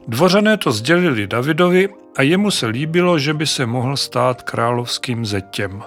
Dvořané 0.08 0.58
to 0.58 0.72
sdělili 0.72 1.28
Davidovi 1.28 1.90
a 2.18 2.22
jemu 2.22 2.52
se 2.52 2.68
líbilo, 2.68 3.20
že 3.20 3.34
by 3.34 3.48
se 3.48 3.66
mohl 3.66 3.98
stát 3.98 4.42
královským 4.42 5.26
zetěm. 5.26 5.84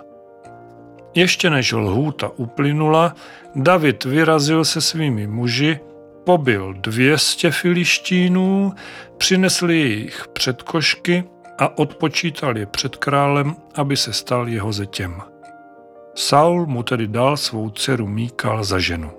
Ještě 1.15 1.51
než 1.51 1.73
lhůta 1.73 2.31
uplynula, 2.37 3.15
David 3.55 4.05
vyrazil 4.05 4.65
se 4.65 4.81
svými 4.81 5.27
muži, 5.27 5.79
pobil 6.25 6.75
dvěstě 6.75 7.51
filištínů, 7.51 8.73
přinesl 9.17 9.71
jejich 9.71 10.25
předkošky 10.33 11.25
a 11.59 11.79
odpočítal 11.79 12.59
je 12.59 12.67
před 12.67 12.97
králem, 12.97 13.57
aby 13.75 13.97
se 13.97 14.13
stal 14.13 14.49
jeho 14.49 14.73
zetěm. 14.73 15.32
Saul 16.15 16.67
mu 16.67 16.83
tedy 16.83 17.09
dal 17.09 17.37
svou 17.37 17.71
dceru 17.71 18.07
Míkal 18.07 18.65
za 18.65 18.79
ženu. 18.79 19.11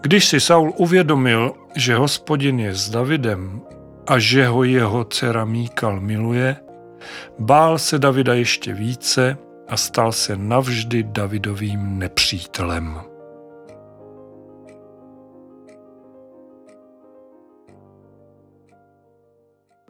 Když 0.00 0.28
si 0.28 0.40
Saul 0.40 0.72
uvědomil, 0.76 1.52
že 1.76 1.96
hospodin 1.96 2.60
je 2.60 2.74
s 2.74 2.90
Davidem 2.90 3.60
a 4.06 4.18
že 4.18 4.46
ho 4.46 4.64
jeho 4.64 5.04
dcera 5.04 5.44
Míkal 5.44 6.00
miluje, 6.00 6.56
bál 7.38 7.78
se 7.78 7.98
Davida 7.98 8.34
ještě 8.34 8.74
více 8.74 9.38
a 9.68 9.76
stal 9.76 10.12
se 10.12 10.36
navždy 10.36 11.02
Davidovým 11.02 11.98
nepřítelem. 11.98 13.00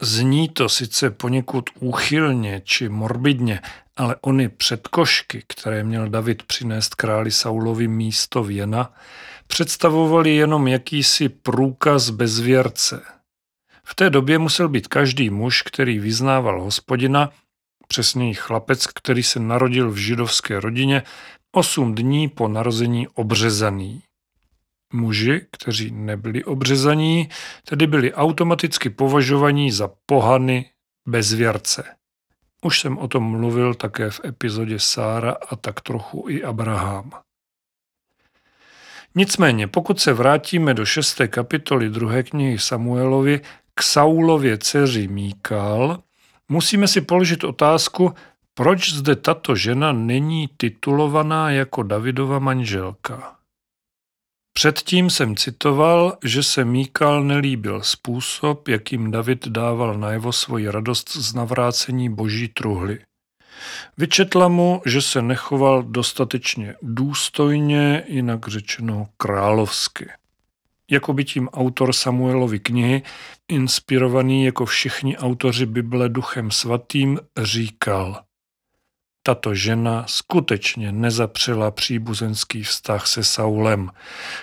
Zní 0.01 0.49
to 0.49 0.69
sice 0.69 1.09
poněkud 1.09 1.69
úchylně 1.79 2.61
či 2.63 2.89
morbidně, 2.89 3.61
ale 3.99 4.15
ony 4.21 4.49
předkošky, 4.49 5.43
které 5.47 5.83
měl 5.83 6.09
David 6.09 6.43
přinést 6.43 6.95
králi 6.95 7.31
Saulovi 7.31 7.87
místo 7.87 8.43
věna, 8.43 8.93
představovaly 9.47 10.35
jenom 10.35 10.67
jakýsi 10.67 11.29
průkaz 11.29 12.09
bezvěrce. 12.09 13.01
V 13.83 13.95
té 13.95 14.09
době 14.09 14.37
musel 14.39 14.69
být 14.69 14.87
každý 14.87 15.29
muž, 15.29 15.61
který 15.61 15.99
vyznával 15.99 16.61
hospodina, 16.61 17.31
přesněji 17.87 18.33
chlapec, 18.33 18.87
který 18.87 19.23
se 19.23 19.39
narodil 19.39 19.91
v 19.91 19.97
židovské 19.97 20.59
rodině, 20.59 21.03
osm 21.51 21.95
dní 21.95 22.29
po 22.29 22.47
narození 22.47 23.07
obřezaný. 23.07 24.03
Muži, 24.93 25.45
kteří 25.51 25.91
nebyli 25.91 26.43
obřezaní, 26.43 27.29
tedy 27.69 27.87
byli 27.87 28.13
automaticky 28.13 28.89
považovaní 28.89 29.71
za 29.71 29.89
pohany 30.05 30.69
bezvěrce. 31.07 31.98
Už 32.61 32.79
jsem 32.79 32.97
o 32.97 33.07
tom 33.07 33.23
mluvil 33.23 33.73
také 33.73 34.09
v 34.09 34.21
epizodě 34.25 34.79
Sára 34.79 35.35
a 35.49 35.55
tak 35.55 35.81
trochu 35.81 36.25
i 36.29 36.43
Abraham. 36.43 37.11
Nicméně, 39.15 39.67
pokud 39.67 39.99
se 39.99 40.13
vrátíme 40.13 40.73
do 40.73 40.85
šesté 40.85 41.27
kapitoly 41.27 41.89
druhé 41.89 42.23
knihy 42.23 42.59
Samuelovi 42.59 43.41
k 43.73 43.81
Saulově 43.83 44.57
dceři 44.57 45.07
Míkal, 45.07 46.03
musíme 46.49 46.87
si 46.87 47.01
položit 47.01 47.43
otázku, 47.43 48.13
proč 48.53 48.93
zde 48.93 49.15
tato 49.15 49.55
žena 49.55 49.91
není 49.91 50.49
titulovaná 50.57 51.51
jako 51.51 51.83
Davidova 51.83 52.39
manželka. 52.39 53.38
Předtím 54.59 55.09
jsem 55.09 55.35
citoval, 55.35 56.17
že 56.23 56.43
se 56.43 56.65
Míkal 56.65 57.23
nelíbil 57.23 57.81
způsob, 57.81 58.67
jakým 58.67 59.11
David 59.11 59.47
dával 59.47 59.97
najevo 59.97 60.31
svoji 60.31 60.69
radost 60.69 61.15
z 61.15 61.33
navrácení 61.33 62.09
boží 62.09 62.47
truhly. 62.47 62.99
Vyčetla 63.97 64.47
mu, 64.47 64.81
že 64.85 65.01
se 65.01 65.21
nechoval 65.21 65.83
dostatečně 65.83 66.75
důstojně, 66.81 68.03
jinak 68.07 68.47
řečeno 68.47 69.07
královsky. 69.17 70.09
Jako 70.91 71.13
by 71.13 71.25
tím 71.25 71.49
autor 71.49 71.93
Samuelovy 71.93 72.59
knihy, 72.59 73.01
inspirovaný 73.47 74.45
jako 74.45 74.65
všichni 74.65 75.17
autoři 75.17 75.65
Bible 75.65 76.09
duchem 76.09 76.51
svatým, 76.51 77.19
říkal– 77.37 78.21
tato 79.29 79.53
žena 79.53 80.05
skutečně 80.07 80.91
nezapřela 80.91 81.71
příbuzenský 81.71 82.63
vztah 82.63 83.07
se 83.07 83.23
Saulem. 83.23 83.89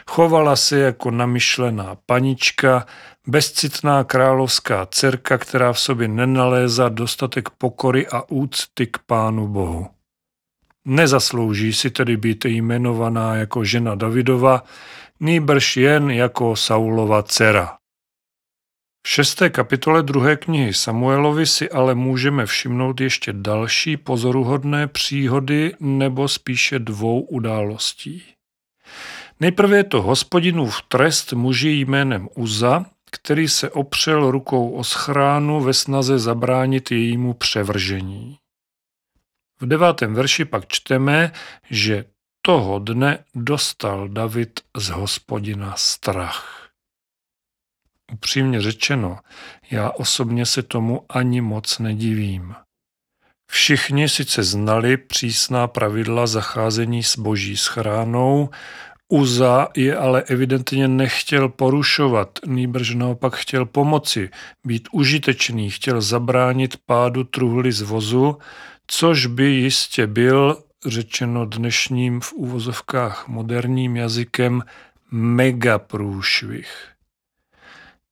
Chovala 0.07 0.57
se 0.57 0.79
jako 0.79 1.11
namyšlená 1.11 1.97
panička, 2.07 2.87
bezcitná 3.27 4.05
královská 4.05 4.87
dcerka, 4.87 5.39
která 5.39 5.73
v 5.73 5.81
sobě 5.81 6.09
nenalézá 6.09 6.89
dostatek 6.89 7.51
pokory 7.51 8.07
a 8.07 8.23
úcty 8.29 8.87
k 8.87 8.99
pánu 9.07 9.49
Bohu. 9.49 9.87
Nezaslouží 10.85 11.73
si 11.73 11.91
tedy 11.91 12.17
být 12.17 12.45
jmenovaná 12.45 13.35
jako 13.35 13.65
žena 13.65 13.95
Davidova, 13.95 14.63
nýbrž 15.21 15.77
jen 15.77 16.11
jako 16.11 16.57
Saulova 16.57 17.23
dcera. 17.23 17.77
V 19.07 19.09
šesté 19.09 19.51
kapitole 19.51 20.03
druhé 20.03 20.37
knihy 20.37 20.75
Samuelovi 20.75 21.47
si 21.47 21.71
ale 21.71 21.95
můžeme 21.95 22.47
všimnout 22.47 23.01
ještě 23.01 23.33
další 23.33 23.97
pozoruhodné 23.97 24.87
příhody 24.87 25.75
nebo 25.81 26.29
spíše 26.29 26.79
dvou 26.79 27.21
událostí. 27.21 28.23
Nejprve 29.41 29.77
je 29.77 29.85
to 29.85 30.03
hospodinův 30.03 30.83
trest 30.89 31.33
muži 31.33 31.69
jménem 31.69 32.29
Uza, 32.35 32.87
který 33.11 33.49
se 33.49 33.71
opřel 33.71 34.31
rukou 34.31 34.71
o 34.71 34.85
schránu 34.85 35.61
ve 35.61 35.75
snaze 35.75 36.19
zabránit 36.19 36.91
jejímu 36.91 37.35
převržení. 37.35 38.39
V 39.61 39.67
devátém 39.67 40.15
verši 40.15 40.45
pak 40.45 40.69
čteme, 40.69 41.33
že 41.71 42.05
toho 42.43 42.79
dne 42.79 43.25
dostal 43.35 44.09
David 44.09 44.61
z 44.77 44.89
hospodina 44.89 45.75
strach. 45.77 46.56
Upřímně 48.13 48.61
řečeno, 48.61 49.19
já 49.71 49.91
osobně 49.91 50.47
se 50.47 50.63
tomu 50.63 51.03
ani 51.09 51.41
moc 51.41 51.79
nedivím. 51.79 52.55
Všichni 53.51 54.09
sice 54.09 54.43
znali 54.43 54.97
přísná 54.97 55.67
pravidla 55.67 56.27
zacházení 56.27 57.03
s 57.03 57.19
boží 57.19 57.57
schránou, 57.57 58.49
Uza 59.09 59.69
je 59.77 59.97
ale 59.97 60.23
evidentně 60.23 60.89
nechtěl 60.89 61.49
porušovat, 61.49 62.39
nýbrž 62.47 62.95
naopak 62.95 63.37
chtěl 63.37 63.67
pomoci, 63.67 64.31
být 64.67 64.89
užitečný, 64.93 65.71
chtěl 65.71 66.01
zabránit 66.01 66.77
pádu 66.87 67.25
truhly 67.25 67.73
z 67.73 67.83
vozu, 67.83 68.39
což 68.87 69.27
by 69.27 69.45
jistě 69.45 70.07
byl, 70.07 70.63
řečeno 70.87 71.47
dnešním 71.47 72.21
v 72.21 72.33
úvozovkách 72.33 73.29
moderním 73.29 73.97
jazykem, 73.97 74.63
mega 75.11 75.79
průšvih. 75.79 76.96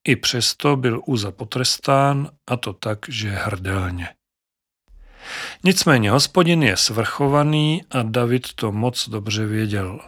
I 0.08 0.16
přesto 0.16 0.76
byl 0.76 1.00
Uza 1.06 1.30
potrestán 1.30 2.30
a 2.46 2.56
to 2.56 2.72
tak, 2.72 2.98
že 3.08 3.30
hrdelně. 3.30 4.08
Nicméně 5.64 6.10
hospodin 6.10 6.62
je 6.62 6.76
svrchovaný 6.76 7.84
a 7.90 8.02
David 8.02 8.52
to 8.52 8.72
moc 8.72 9.08
dobře 9.08 9.46
věděl. 9.46 10.00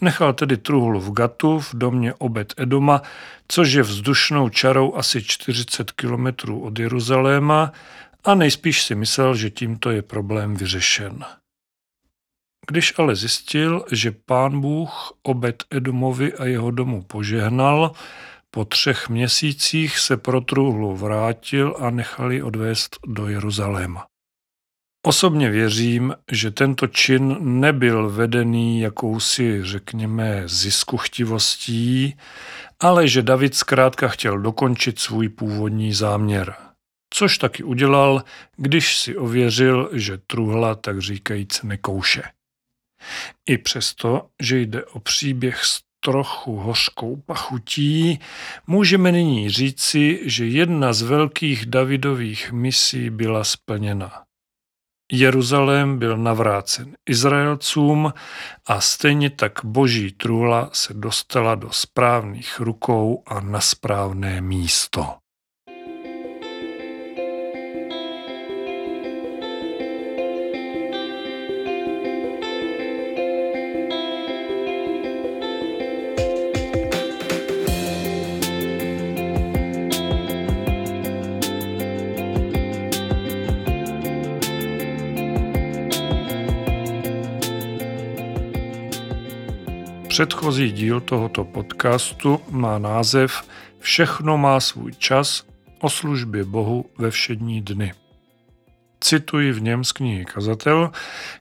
Nechal 0.00 0.32
tedy 0.32 0.56
truhlu 0.56 1.00
v 1.00 1.12
Gatu 1.12 1.60
v 1.60 1.74
domě 1.74 2.14
Obed 2.14 2.54
Edoma, 2.56 3.02
což 3.48 3.72
je 3.72 3.82
vzdušnou 3.82 4.48
čarou 4.48 4.94
asi 4.94 5.22
40 5.22 5.90
kilometrů 5.90 6.60
od 6.60 6.78
Jeruzaléma 6.78 7.72
a 8.24 8.34
nejspíš 8.34 8.82
si 8.82 8.94
myslel, 8.94 9.34
že 9.34 9.50
tímto 9.50 9.90
je 9.90 10.02
problém 10.02 10.56
vyřešen. 10.56 11.24
Když 12.66 12.94
ale 12.98 13.16
zjistil, 13.16 13.84
že 13.92 14.12
pán 14.26 14.60
Bůh 14.60 15.12
Obed 15.22 15.64
Edomovi 15.70 16.34
a 16.34 16.44
jeho 16.44 16.70
domu 16.70 17.02
požehnal, 17.02 17.92
po 18.54 18.64
třech 18.64 19.08
měsících 19.08 19.98
se 19.98 20.16
pro 20.16 20.40
truhlu 20.40 20.96
vrátil 20.96 21.76
a 21.78 21.90
nechal 21.90 22.32
ji 22.32 22.42
odvést 22.42 22.96
do 23.06 23.28
Jeruzaléma. 23.28 24.06
Osobně 25.06 25.50
věřím, 25.50 26.14
že 26.32 26.50
tento 26.50 26.86
čin 26.86 27.36
nebyl 27.40 28.10
vedený 28.10 28.80
jakousi, 28.80 29.64
řekněme, 29.64 30.42
ziskuchtivostí, 30.46 32.16
ale 32.80 33.08
že 33.08 33.22
David 33.22 33.54
zkrátka 33.54 34.08
chtěl 34.08 34.38
dokončit 34.38 34.98
svůj 34.98 35.28
původní 35.28 35.92
záměr. 35.92 36.54
Což 37.14 37.38
taky 37.38 37.62
udělal, 37.62 38.22
když 38.56 38.96
si 38.98 39.16
ověřil, 39.16 39.90
že 39.92 40.18
truhla 40.18 40.74
tak 40.74 41.00
říkajíc 41.00 41.62
nekouše. 41.62 42.22
I 43.46 43.58
přesto, 43.58 44.28
že 44.42 44.58
jde 44.58 44.84
o 44.84 45.00
příběh 45.00 45.64
z 45.64 45.80
trochu 46.04 46.56
hořkou 46.56 47.16
pachutí, 47.16 48.18
můžeme 48.66 49.12
nyní 49.12 49.50
říci, 49.50 50.20
že 50.24 50.46
jedna 50.46 50.92
z 50.92 51.02
velkých 51.02 51.66
Davidových 51.66 52.52
misí 52.52 53.10
byla 53.10 53.44
splněna. 53.44 54.22
Jeruzalém 55.12 55.98
byl 55.98 56.16
navrácen 56.16 56.96
Izraelcům 57.08 58.12
a 58.66 58.80
stejně 58.80 59.30
tak 59.30 59.64
boží 59.64 60.12
trůla 60.12 60.70
se 60.72 60.94
dostala 60.94 61.54
do 61.54 61.70
správných 61.72 62.60
rukou 62.60 63.22
a 63.26 63.40
na 63.40 63.60
správné 63.60 64.40
místo. 64.40 65.23
Předchozí 90.14 90.72
díl 90.72 91.00
tohoto 91.00 91.44
podcastu 91.44 92.40
má 92.50 92.78
název 92.78 93.48
Všechno 93.78 94.38
má 94.38 94.60
svůj 94.60 94.92
čas 94.92 95.46
o 95.80 95.90
službě 95.90 96.44
Bohu 96.44 96.90
ve 96.98 97.10
všední 97.10 97.60
dny. 97.60 97.94
Cituji 99.00 99.52
v 99.52 99.62
něm 99.62 99.84
z 99.84 99.92
knihy 99.92 100.24
Kazatel, 100.24 100.90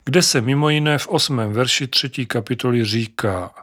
kde 0.06 0.22
se 0.22 0.42
mimo 0.42 0.70
jiné 0.70 0.98
v 0.98 1.08
osmém 1.08 1.54
verši 1.54 1.88
třetí 1.88 2.26
kapitoly 2.26 2.86
říká 2.86 3.54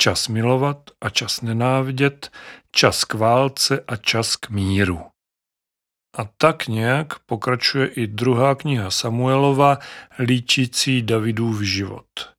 Čas 0.00 0.28
milovat 0.28 0.90
a 1.00 1.10
čas 1.10 1.40
nenávidět, 1.40 2.32
čas 2.72 3.04
k 3.04 3.14
válce 3.14 3.84
a 3.88 3.96
čas 3.96 4.36
k 4.36 4.50
míru. 4.50 5.00
A 6.18 6.24
tak 6.24 6.68
nějak 6.68 7.18
pokračuje 7.18 7.86
i 7.86 8.06
druhá 8.06 8.54
kniha 8.54 8.90
Samuelova, 8.90 9.78
líčící 10.18 11.02
Davidův 11.02 11.60
život. 11.60 12.37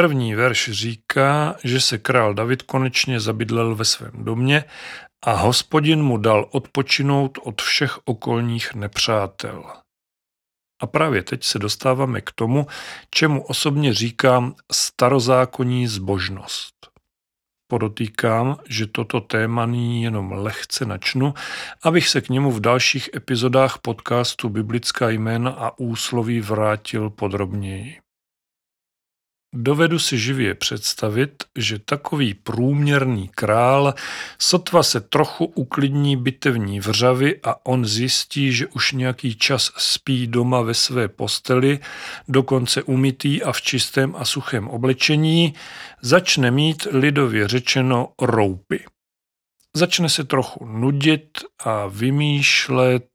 První 0.00 0.34
verš 0.34 0.70
říká, 0.72 1.56
že 1.64 1.80
se 1.80 1.98
král 1.98 2.34
David 2.34 2.62
konečně 2.62 3.20
zabydlel 3.20 3.74
ve 3.74 3.84
svém 3.84 4.24
domě 4.24 4.64
a 5.22 5.32
hospodin 5.32 6.02
mu 6.02 6.16
dal 6.16 6.48
odpočinout 6.50 7.38
od 7.42 7.62
všech 7.62 7.98
okolních 8.04 8.74
nepřátel. 8.74 9.64
A 10.82 10.86
právě 10.86 11.22
teď 11.22 11.44
se 11.44 11.58
dostáváme 11.58 12.20
k 12.20 12.32
tomu, 12.32 12.66
čemu 13.10 13.42
osobně 13.42 13.94
říkám 13.94 14.54
starozákonní 14.72 15.86
zbožnost. 15.86 16.74
Podotýkám, 17.70 18.56
že 18.68 18.86
toto 18.86 19.20
téma 19.20 19.66
nyní 19.66 20.02
jenom 20.02 20.32
lehce 20.32 20.86
načnu, 20.86 21.34
abych 21.82 22.08
se 22.08 22.20
k 22.20 22.28
němu 22.28 22.50
v 22.50 22.60
dalších 22.60 23.10
epizodách 23.16 23.78
podcastu 23.78 24.48
Biblická 24.48 25.10
jména 25.10 25.50
a 25.50 25.78
úsloví 25.78 26.40
vrátil 26.40 27.10
podrobněji. 27.10 28.00
Dovedu 29.54 29.98
si 29.98 30.18
živě 30.18 30.54
představit, 30.54 31.44
že 31.58 31.78
takový 31.78 32.34
průměrný 32.34 33.28
král 33.28 33.94
sotva 34.38 34.82
se 34.82 35.00
trochu 35.00 35.44
uklidní 35.44 36.16
bitevní 36.16 36.80
vřavy 36.80 37.40
a 37.42 37.66
on 37.66 37.84
zjistí, 37.84 38.52
že 38.52 38.66
už 38.66 38.92
nějaký 38.92 39.36
čas 39.36 39.70
spí 39.76 40.26
doma 40.26 40.60
ve 40.60 40.74
své 40.74 41.08
posteli, 41.08 41.78
dokonce 42.28 42.82
umytý 42.82 43.42
a 43.42 43.52
v 43.52 43.62
čistém 43.62 44.14
a 44.16 44.24
suchém 44.24 44.68
oblečení, 44.68 45.54
začne 46.02 46.50
mít 46.50 46.86
lidově 46.90 47.48
řečeno 47.48 48.08
roupy. 48.20 48.84
Začne 49.76 50.08
se 50.08 50.24
trochu 50.24 50.64
nudit 50.64 51.38
a 51.58 51.86
vymýšlet 51.86 53.08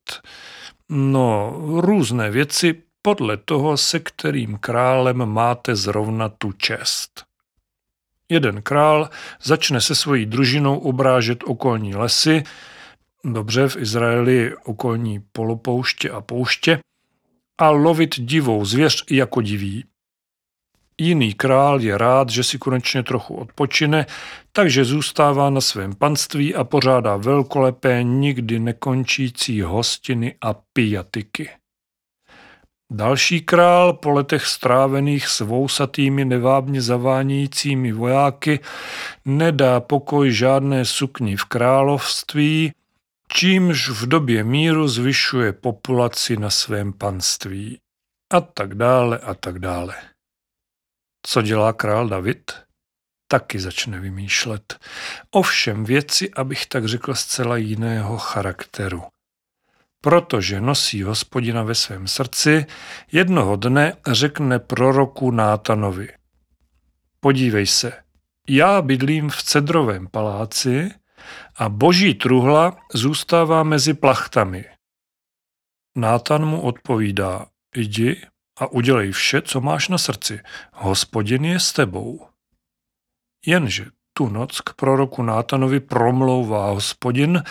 no, 0.90 1.54
různé 1.82 2.32
věci, 2.32 2.85
podle 3.06 3.38
toho, 3.38 3.78
se 3.78 4.00
kterým 4.00 4.58
králem 4.58 5.26
máte 5.26 5.76
zrovna 5.76 6.30
tu 6.30 6.52
čest. 6.52 7.24
Jeden 8.30 8.62
král 8.62 9.10
začne 9.44 9.82
se 9.82 9.96
svojí 9.96 10.26
družinou 10.26 10.78
obrážet 10.78 11.44
okolní 11.44 11.96
lesy, 11.96 12.44
dobře 13.24 13.68
v 13.68 13.78
Izraeli 13.78 14.56
okolní 14.64 15.24
polopouště 15.32 16.10
a 16.10 16.22
pouště, 16.22 16.80
a 17.58 17.70
lovit 17.70 18.20
divou 18.20 18.66
zvěř 18.66 19.04
jako 19.12 19.42
diví. 19.42 19.86
Jiný 21.02 21.34
král 21.34 21.82
je 21.82 21.98
rád, 21.98 22.30
že 22.30 22.44
si 22.44 22.58
konečně 22.58 23.04
trochu 23.04 23.36
odpočine, 23.36 24.06
takže 24.52 24.86
zůstává 24.86 25.50
na 25.50 25.62
svém 25.62 25.96
panství 25.96 26.56
a 26.56 26.64
pořádá 26.64 27.18
velkolepé, 27.18 28.04
nikdy 28.04 28.60
nekončící 28.60 29.62
hostiny 29.62 30.36
a 30.42 30.54
pijatiky. 30.54 31.50
Další 32.92 33.42
král 33.42 33.94
po 33.94 34.10
letech 34.10 34.46
strávených 34.46 35.28
s 35.28 35.40
vousatými 35.40 36.26
nevábně 36.26 36.82
zavánějícími 36.82 37.92
vojáky 37.92 38.60
nedá 39.26 39.80
pokoj 39.80 40.32
žádné 40.32 40.86
sukni 40.86 41.38
v 41.38 41.46
království, 41.46 42.74
čímž 43.28 43.90
v 43.90 44.06
době 44.06 44.44
míru 44.44 44.88
zvyšuje 44.88 45.54
populaci 45.54 46.38
na 46.38 46.50
svém 46.50 46.94
panství. 46.94 47.80
A 48.34 48.42
tak 48.42 48.76
dále 48.76 49.18
a 49.18 49.34
tak 49.34 49.60
dále. 49.60 49.96
Co 51.28 51.42
dělá 51.42 51.74
král 51.74 52.10
David? 52.10 52.52
Taky 53.28 53.60
začne 53.60 54.00
vymýšlet. 54.00 54.80
Ovšem 55.32 55.86
věci, 55.86 56.32
abych 56.32 56.66
tak 56.66 56.86
řekl, 56.86 57.16
zcela 57.16 57.58
jiného 57.58 58.18
charakteru 58.18 59.04
protože 60.06 60.62
nosí 60.62 61.04
hospodina 61.04 61.64
ve 61.64 61.76
svém 61.76 62.08
srdci, 62.08 62.66
jednoho 63.12 63.56
dne 63.56 63.94
řekne 64.08 64.60
proroku 64.60 65.32
Nátanovi. 65.32 66.10
Podívej 67.20 67.68
se, 67.68 67.94
já 68.50 68.82
bydlím 68.82 69.30
v 69.30 69.44
cedrovém 69.44 70.08
paláci 70.08 70.92
a 71.56 71.70
boží 71.70 72.14
truhla 72.14 72.78
zůstává 72.94 73.64
mezi 73.64 73.94
plachtami. 73.94 74.66
Nátan 75.96 76.46
mu 76.46 76.62
odpovídá, 76.62 77.46
jdi 77.76 78.22
a 78.60 78.68
udělej 78.68 79.12
vše, 79.12 79.42
co 79.42 79.62
máš 79.62 79.90
na 79.90 79.98
srdci. 79.98 80.40
Hospodin 80.74 81.46
je 81.46 81.60
s 81.60 81.74
tebou. 81.74 82.28
Jenže 83.46 83.86
tu 84.18 84.30
noc 84.30 84.62
k 84.62 84.74
proroku 84.74 85.24
Nátanovi 85.24 85.80
promlouvá 85.80 86.70
hospodin, 86.70 87.44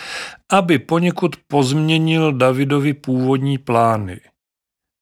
aby 0.51 0.79
poněkud 0.79 1.35
pozměnil 1.47 2.33
Davidovi 2.33 2.93
původní 2.93 3.57
plány. 3.57 4.19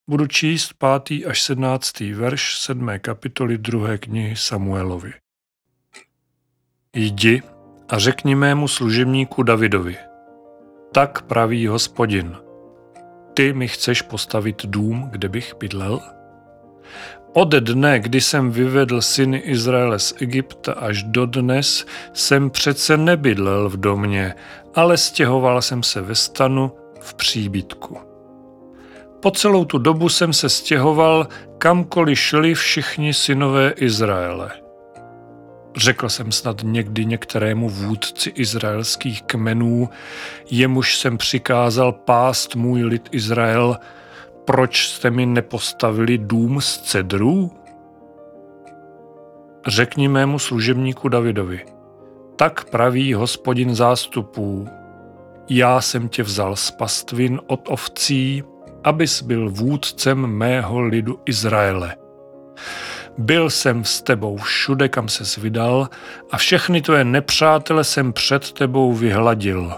Budu 0.09 0.27
číst 0.27 0.73
5. 0.73 1.25
až 1.27 1.41
17. 1.41 1.99
verš 1.99 2.59
7. 2.59 2.89
kapitoly 2.99 3.57
2. 3.57 3.97
knihy 3.97 4.35
Samuelovi. 4.35 5.13
Jdi 6.95 7.41
a 7.89 7.99
řekni 7.99 8.35
mému 8.35 8.67
služebníku 8.67 9.43
Davidovi. 9.43 9.97
Tak 10.91 11.21
praví 11.21 11.67
hospodin. 11.67 12.35
Ty 13.33 13.53
mi 13.53 13.67
chceš 13.67 14.01
postavit 14.01 14.65
dům, 14.65 15.09
kde 15.11 15.29
bych 15.29 15.55
bydlel? 15.59 16.01
Ode 17.35 17.61
dne, 17.61 17.99
kdy 17.99 18.21
jsem 18.21 18.51
vyvedl 18.51 19.01
syny 19.01 19.37
Izraele 19.37 19.99
z 19.99 20.13
Egypta 20.21 20.73
až 20.73 21.03
do 21.03 21.25
dnes, 21.25 21.85
jsem 22.13 22.49
přece 22.49 22.97
nebydlel 22.97 23.69
v 23.69 23.77
domě, 23.77 24.35
ale 24.75 24.97
stěhoval 24.97 25.61
jsem 25.61 25.83
se 25.83 26.01
ve 26.01 26.15
stanu 26.15 26.71
v 27.01 27.13
příbytku. 27.13 27.97
Po 29.19 29.31
celou 29.31 29.65
tu 29.65 29.77
dobu 29.77 30.09
jsem 30.09 30.33
se 30.33 30.49
stěhoval, 30.49 31.27
kamkoliv 31.57 32.19
šli 32.19 32.53
všichni 32.53 33.13
synové 33.13 33.71
Izraele. 33.71 34.51
Řekl 35.75 36.09
jsem 36.09 36.31
snad 36.31 36.61
někdy 36.63 37.05
některému 37.05 37.69
vůdci 37.69 38.29
izraelských 38.29 39.23
kmenů, 39.23 39.89
jemuž 40.49 40.97
jsem 40.97 41.17
přikázal 41.17 41.91
pást 41.91 42.55
můj 42.55 42.83
lid 42.83 43.09
Izrael, 43.11 43.77
proč 44.45 44.87
jste 44.87 45.09
mi 45.09 45.25
nepostavili 45.25 46.17
dům 46.17 46.61
z 46.61 46.77
cedrů? 46.77 47.51
Řekni 49.67 50.07
mému 50.07 50.39
služebníku 50.39 51.09
Davidovi, 51.09 51.65
tak 52.35 52.69
praví 52.69 53.13
hospodin 53.13 53.75
zástupů, 53.75 54.67
já 55.49 55.81
jsem 55.81 56.09
tě 56.09 56.23
vzal 56.23 56.55
z 56.55 56.71
pastvin 56.71 57.39
od 57.47 57.61
ovcí, 57.69 58.43
abys 58.83 59.21
byl 59.21 59.49
vůdcem 59.49 60.27
mého 60.27 60.81
lidu 60.81 61.19
Izraele. 61.25 61.95
Byl 63.17 63.49
jsem 63.49 63.83
s 63.83 64.01
tebou 64.01 64.37
všude, 64.37 64.89
kam 64.89 65.07
se 65.07 65.41
vydal 65.41 65.89
a 66.31 66.37
všechny 66.37 66.81
tvoje 66.81 67.03
nepřátele 67.03 67.83
jsem 67.83 68.13
před 68.13 68.51
tebou 68.51 68.93
vyhladil 68.93 69.73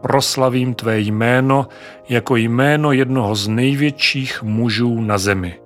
proslavím 0.00 0.74
tvé 0.74 1.00
jméno 1.00 1.68
jako 2.08 2.36
jméno 2.36 2.92
jednoho 2.92 3.34
z 3.34 3.48
největších 3.48 4.42
mužů 4.42 5.00
na 5.00 5.18
zemi. 5.18 5.60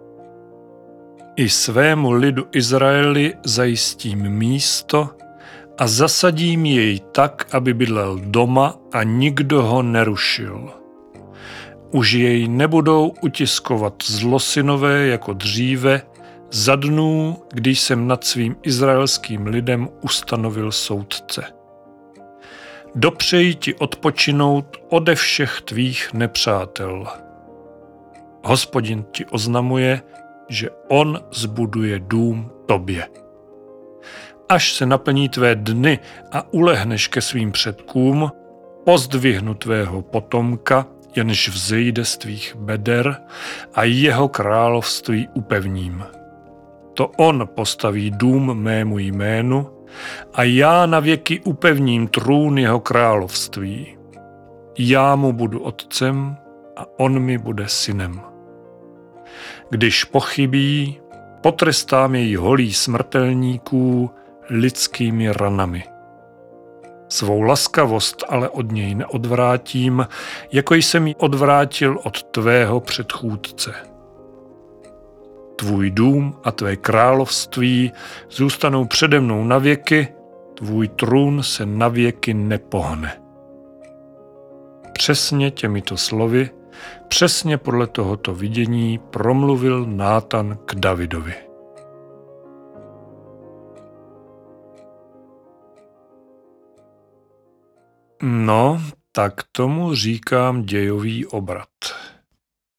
I 1.37 1.49
svému 1.49 2.11
lidu 2.11 2.47
Izraeli 2.53 3.35
zajistím 3.45 4.29
místo 4.29 5.09
a 5.79 5.87
zasadím 5.87 6.67
jej 6.67 7.01
tak, 7.13 7.47
aby 7.53 7.75
bydlel 7.75 8.21
doma 8.25 8.75
a 8.93 9.03
nikdo 9.03 9.63
ho 9.63 9.83
nerušil. 9.83 10.71
Už 11.91 12.13
jej 12.13 12.49
nebudou 12.49 13.13
utiskovat 13.23 13.95
zlosinové 14.07 15.07
jako 15.07 15.33
dříve, 15.33 16.03
za 16.53 16.77
dnů, 16.77 17.37
když 17.53 17.81
jsem 17.81 18.09
nad 18.09 18.25
svým 18.25 18.57
izraelským 18.63 19.47
lidem 19.47 19.89
ustanovil 20.01 20.73
soudce. 20.73 21.62
Dopřeji 22.95 23.55
ti 23.55 23.75
odpočinout 23.75 24.77
ode 24.89 25.15
všech 25.15 25.61
tvých 25.61 26.13
nepřátel. 26.15 27.07
Hospodin 28.45 29.05
ti 29.13 29.27
oznamuje, 29.27 30.01
že 30.49 30.71
on 30.89 31.21
zbuduje 31.33 31.99
dům 31.99 32.51
tobě. 32.67 33.09
Až 34.49 34.73
se 34.73 34.87
naplní 34.87 35.29
tvé 35.29 35.55
dny 35.55 35.99
a 36.33 36.53
ulehneš 36.53 37.09
ke 37.09 37.21
svým 37.21 37.53
předkům, 37.53 38.31
pozdvihnu 38.85 39.55
tvého 39.55 40.03
potomka, 40.03 40.87
jenž 41.17 41.49
vzejde 41.49 42.05
z 42.05 42.17
tvých 42.17 42.57
beder 42.57 43.17
a 43.75 43.85
jeho 43.85 44.29
království 44.29 45.29
upevním. 45.35 46.05
To 46.95 47.09
on 47.09 47.49
postaví 47.55 48.11
dům 48.11 48.55
mému 48.55 48.99
jménu 48.99 49.71
a 50.35 50.43
já 50.43 50.87
na 50.87 51.01
věky 51.01 51.41
upevním 51.41 52.09
trůn 52.09 52.59
jeho 52.59 52.81
království. 52.81 53.97
Já 54.79 55.17
mu 55.17 55.33
budu 55.33 55.61
otcem 55.61 56.37
a 56.77 56.87
on 56.99 57.19
mi 57.19 57.39
bude 57.39 57.69
synem. 57.69 58.21
Když 59.71 60.05
pochybí, 60.05 61.01
potrestám 61.41 62.15
jej 62.15 62.35
holí 62.35 62.73
smrtelníků 62.73 64.11
lidskými 64.51 65.33
ranami. 65.33 65.85
Svou 67.09 67.43
laskavost 67.43 68.25
ale 68.29 68.49
od 68.49 68.73
něj 68.73 68.95
neodvrátím, 68.95 70.07
jako 70.53 70.75
jsem 70.75 71.07
ji 71.07 71.15
odvrátil 71.15 71.99
od 72.05 72.23
tvého 72.23 72.81
předchůdce. 72.81 73.92
Tvůj 75.63 75.91
dům 75.91 76.35
a 76.45 76.53
tvé 76.53 76.77
království 76.77 77.93
zůstanou 78.31 78.85
přede 78.85 79.21
mnou 79.21 79.45
na 79.45 79.59
věky, 79.59 80.09
tvůj 80.55 80.89
trůn 80.89 81.43
se 81.43 81.67
na 81.67 81.89
věky 81.89 82.35
nepohne. 82.35 83.23
Přesně 84.93 85.51
těmito 85.51 85.97
slovy, 85.97 86.51
přesně 87.09 87.59
podle 87.59 87.87
tohoto 87.87 88.35
vidění 88.35 88.99
promluvil 88.99 89.87
Nátan 89.87 90.59
k 90.65 90.75
Davidovi. 90.75 91.35
No, 98.23 98.83
tak 99.13 99.35
tomu 99.53 99.95
říkám 99.95 100.63
dějový 100.63 101.27
obrat. 101.27 101.69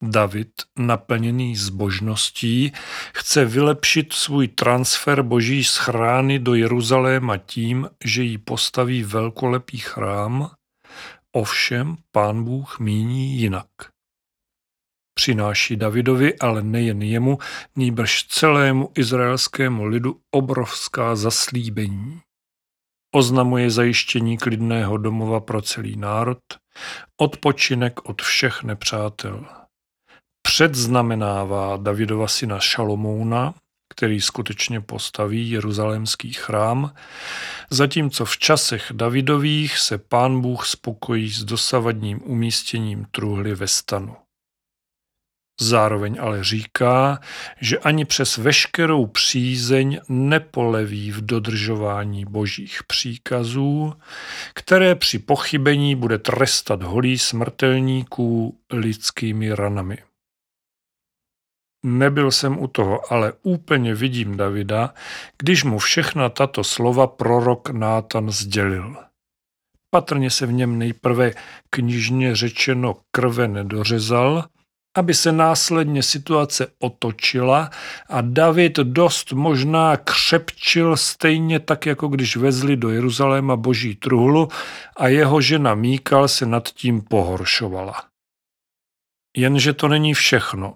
David, 0.06 0.52
naplněný 0.80 1.56
zbožností, 1.56 2.72
chce 3.16 3.46
vylepšit 3.46 4.14
svůj 4.14 4.48
transfer 4.48 5.22
boží 5.22 5.64
schrány 5.64 6.40
do 6.40 6.54
Jeruzaléma 6.54 7.38
tím, 7.38 7.90
že 8.04 8.24
jí 8.24 8.38
postaví 8.38 9.04
velkolepý 9.04 9.78
chrám, 9.78 10.50
ovšem 11.32 11.96
pán 12.12 12.44
Bůh 12.44 12.80
míní 12.80 13.38
jinak. 13.38 13.68
Přináší 15.14 15.76
Davidovi, 15.76 16.40
ale 16.40 16.64
nejen 16.64 17.02
jemu, 17.02 17.38
nýbrž 17.76 18.24
celému 18.24 18.92
izraelskému 18.98 19.86
lidu 19.86 20.20
obrovská 20.32 21.16
zaslíbení. 21.16 22.22
Oznamuje 23.16 23.70
zajištění 23.70 24.38
klidného 24.38 24.98
domova 24.98 25.40
pro 25.40 25.62
celý 25.62 25.96
národ, 25.96 26.40
odpočinek 27.18 28.10
od 28.10 28.22
všech 28.22 28.64
nepřátel 28.64 29.63
předznamenává 30.54 31.78
Davidova 31.78 32.28
syna 32.28 32.60
Šalomouna, 32.60 33.54
který 33.90 34.22
skutečně 34.22 34.82
postaví 34.82 35.52
jeruzalémský 35.52 36.34
chrám, 36.34 36.94
zatímco 37.70 38.26
v 38.26 38.38
časech 38.38 38.92
Davidových 38.92 39.78
se 39.78 39.98
pán 39.98 40.42
Bůh 40.42 40.68
spokojí 40.68 41.30
s 41.30 41.44
dosavadním 41.44 42.22
umístěním 42.24 43.06
truhly 43.12 43.56
ve 43.56 43.68
stanu. 43.68 44.16
Zároveň 45.62 46.18
ale 46.22 46.44
říká, 46.44 47.20
že 47.62 47.78
ani 47.78 48.06
přes 48.06 48.38
veškerou 48.38 49.06
přízeň 49.06 50.00
nepoleví 50.10 51.12
v 51.12 51.26
dodržování 51.26 52.26
božích 52.26 52.84
příkazů, 52.88 53.94
které 54.54 54.96
při 54.96 55.20
pochybení 55.20 55.96
bude 55.96 56.18
trestat 56.18 56.84
holí 56.84 57.20
smrtelníků 57.20 58.58
lidskými 58.72 59.56
ranami. 59.56 59.98
Nebyl 61.86 62.32
jsem 62.32 62.60
u 62.60 62.68
toho, 62.68 63.14
ale 63.14 63.34
úplně 63.42 63.96
vidím 63.96 64.38
Davida, 64.38 64.94
když 65.38 65.64
mu 65.64 65.80
všechna 65.80 66.30
tato 66.30 66.64
slova 66.64 67.08
prorok 67.08 67.70
Nátan 67.70 68.32
sdělil. 68.32 68.96
Patrně 69.90 70.30
se 70.30 70.46
v 70.46 70.52
něm 70.52 70.80
nejprve 70.80 71.32
knižně 71.70 72.36
řečeno 72.36 72.96
krve 73.12 73.48
nedořezal, 73.48 74.46
aby 74.98 75.14
se 75.14 75.32
následně 75.32 76.04
situace 76.04 76.68
otočila 76.80 77.70
a 78.10 78.22
David 78.22 78.78
dost 78.78 79.32
možná 79.32 79.98
křepčil 79.98 80.98
stejně 80.98 81.60
tak, 81.60 81.86
jako 81.86 82.08
když 82.08 82.36
vezli 82.36 82.78
do 82.78 82.90
Jeruzaléma 82.90 83.56
boží 83.56 83.96
truhlu 83.96 84.48
a 84.98 85.08
jeho 85.08 85.42
žena 85.42 85.76
Míkal 85.76 86.28
se 86.28 86.46
nad 86.46 86.70
tím 86.70 87.02
pohoršovala. 87.02 88.04
Jenže 89.38 89.74
to 89.74 89.88
není 89.88 90.14
všechno. 90.14 90.76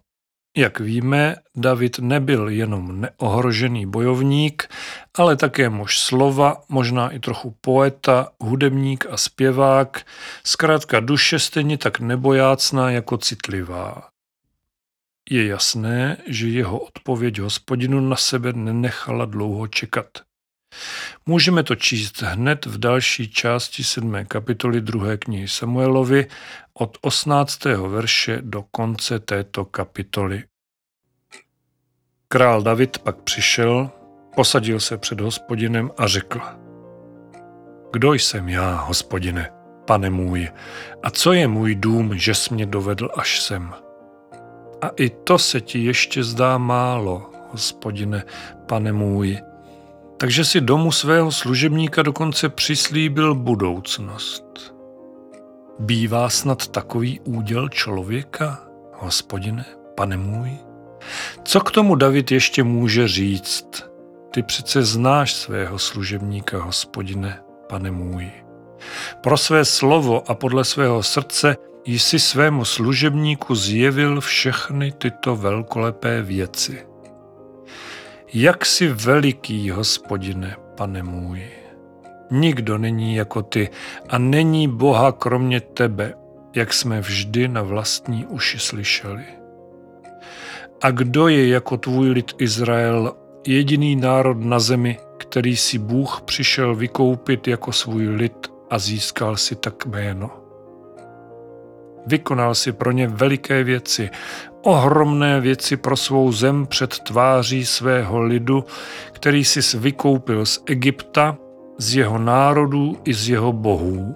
Jak 0.58 0.80
víme, 0.80 1.36
David 1.56 2.00
nebyl 2.00 2.50
jenom 2.50 3.02
neohrožený 3.02 3.86
bojovník, 3.86 4.70
ale 5.18 5.36
také 5.36 5.70
muž 5.70 6.00
slova, 6.00 6.64
možná 6.70 7.10
i 7.10 7.20
trochu 7.20 7.56
poeta, 7.62 8.32
hudebník 8.40 9.06
a 9.10 9.18
zpěvák, 9.18 10.06
zkrátka 10.44 11.00
duše 11.00 11.40
stejně 11.40 11.78
tak 11.78 12.00
nebojácná 12.00 12.92
jako 12.92 13.18
citlivá. 13.18 14.10
Je 15.30 15.48
jasné, 15.48 16.18
že 16.28 16.48
jeho 16.48 16.80
odpověď 16.80 17.40
hospodinu 17.40 18.00
na 18.10 18.16
sebe 18.16 18.54
nenechala 18.54 19.26
dlouho 19.26 19.68
čekat. 19.68 20.08
Můžeme 21.26 21.64
to 21.64 21.76
číst 21.76 22.22
hned 22.22 22.66
v 22.66 22.78
další 22.78 23.30
části 23.30 23.84
7. 23.84 24.26
kapitoly 24.28 24.82
2. 24.82 25.18
knihy 25.18 25.48
Samuelovi 25.48 26.28
od 26.80 26.98
18. 27.02 27.66
verše 27.66 28.38
do 28.42 28.64
konce 28.72 29.20
této 29.20 29.66
kapitoly. 29.66 30.44
Král 32.28 32.62
David 32.62 32.98
pak 32.98 33.18
přišel, 33.18 33.90
posadil 34.36 34.80
se 34.80 34.98
před 34.98 35.22
hospodinem 35.22 35.92
a 35.98 36.08
řekl. 36.08 36.42
Kdo 37.94 38.14
jsem 38.14 38.50
já, 38.50 38.76
hospodine, 38.76 39.50
pane 39.88 40.10
můj, 40.10 40.50
a 41.04 41.10
co 41.10 41.34
je 41.34 41.48
můj 41.48 41.76
dům, 41.76 42.18
že 42.18 42.36
jsi 42.36 42.54
mě 42.54 42.66
dovedl 42.66 43.10
až 43.16 43.42
sem? 43.42 43.74
A 44.82 44.88
i 44.96 45.10
to 45.10 45.38
se 45.38 45.62
ti 45.62 45.84
ještě 45.84 46.24
zdá 46.24 46.58
málo, 46.58 47.32
hospodine, 47.52 48.24
pane 48.68 48.94
můj, 48.94 49.38
takže 50.18 50.46
si 50.46 50.62
domu 50.62 50.92
svého 50.92 51.32
služebníka 51.32 52.02
dokonce 52.02 52.50
přislíbil 52.50 53.36
budoucnost. 53.36 54.77
Bývá 55.80 56.30
snad 56.30 56.68
takový 56.68 57.20
úděl 57.20 57.70
člověka, 57.70 58.60
hospodine, 58.94 59.66
pane 59.96 60.18
můj? 60.18 60.52
Co 61.44 61.60
k 61.60 61.72
tomu 61.72 61.96
David 61.96 62.32
ještě 62.32 62.64
může 62.64 63.08
říct? 63.08 63.84
Ty 64.32 64.44
přece 64.44 64.84
znáš 64.84 65.34
svého 65.34 65.80
služebníka, 65.80 66.64
hospodine, 66.64 67.40
pane 67.70 67.92
můj. 67.92 68.32
Pro 69.22 69.38
své 69.38 69.66
slovo 69.66 70.32
a 70.32 70.36
podle 70.36 70.66
svého 70.66 71.04
srdce 71.04 71.56
jsi 71.86 72.20
svému 72.20 72.66
služebníku 72.66 73.56
zjevil 73.56 74.22
všechny 74.22 74.92
tyto 74.92 75.36
velkolepé 75.36 76.22
věci. 76.22 76.88
Jak 78.34 78.66
jsi 78.66 78.88
veliký, 78.88 79.70
hospodine, 79.70 80.56
pane 80.78 81.04
můj. 81.04 81.57
Nikdo 82.32 82.78
není 82.78 83.16
jako 83.16 83.42
ty 83.42 83.70
a 84.10 84.18
není 84.18 84.68
Boha 84.68 85.12
kromě 85.12 85.62
tebe, 85.62 86.14
jak 86.56 86.74
jsme 86.74 87.02
vždy 87.02 87.48
na 87.48 87.62
vlastní 87.62 88.26
uši 88.26 88.60
slyšeli. 88.60 89.24
A 90.82 90.92
kdo 90.92 91.28
je 91.28 91.48
jako 91.48 91.78
tvůj 91.78 92.10
lid 92.10 92.32
Izrael, 92.38 93.14
jediný 93.48 93.96
národ 93.96 94.38
na 94.40 94.60
zemi, 94.60 94.98
který 95.18 95.56
si 95.56 95.78
Bůh 95.78 96.22
přišel 96.22 96.76
vykoupit 96.76 97.48
jako 97.48 97.72
svůj 97.72 98.08
lid 98.08 98.48
a 98.70 98.80
získal 98.80 99.38
si 99.38 99.56
tak 99.56 99.86
jméno? 99.86 100.32
Vykonal 102.08 102.56
si 102.56 102.72
pro 102.72 102.92
ně 102.92 103.08
veliké 103.08 103.64
věci, 103.64 104.10
ohromné 104.62 105.42
věci 105.42 105.78
pro 105.78 105.98
svou 105.98 106.32
zem 106.32 106.68
před 106.68 107.00
tváří 107.00 107.66
svého 107.66 108.22
lidu, 108.22 108.66
který 109.12 109.46
si 109.46 109.78
vykoupil 109.78 110.46
z 110.46 110.64
Egypta, 110.66 111.38
z 111.78 111.96
jeho 111.96 112.18
národů 112.18 112.98
i 113.04 113.14
z 113.14 113.30
jeho 113.30 113.54
bohů. 113.54 114.16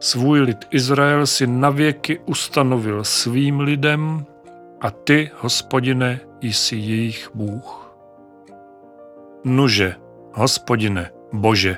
Svůj 0.00 0.40
lid 0.40 0.64
Izrael 0.70 1.26
si 1.26 1.46
navěky 1.46 2.18
ustanovil 2.26 3.04
svým 3.04 3.60
lidem 3.60 4.26
a 4.80 4.90
ty, 4.90 5.30
hospodine, 5.36 6.20
jsi 6.40 6.76
jejich 6.76 7.30
Bůh. 7.34 7.96
Nuže, 9.44 9.94
hospodine, 10.32 11.10
Bože, 11.32 11.76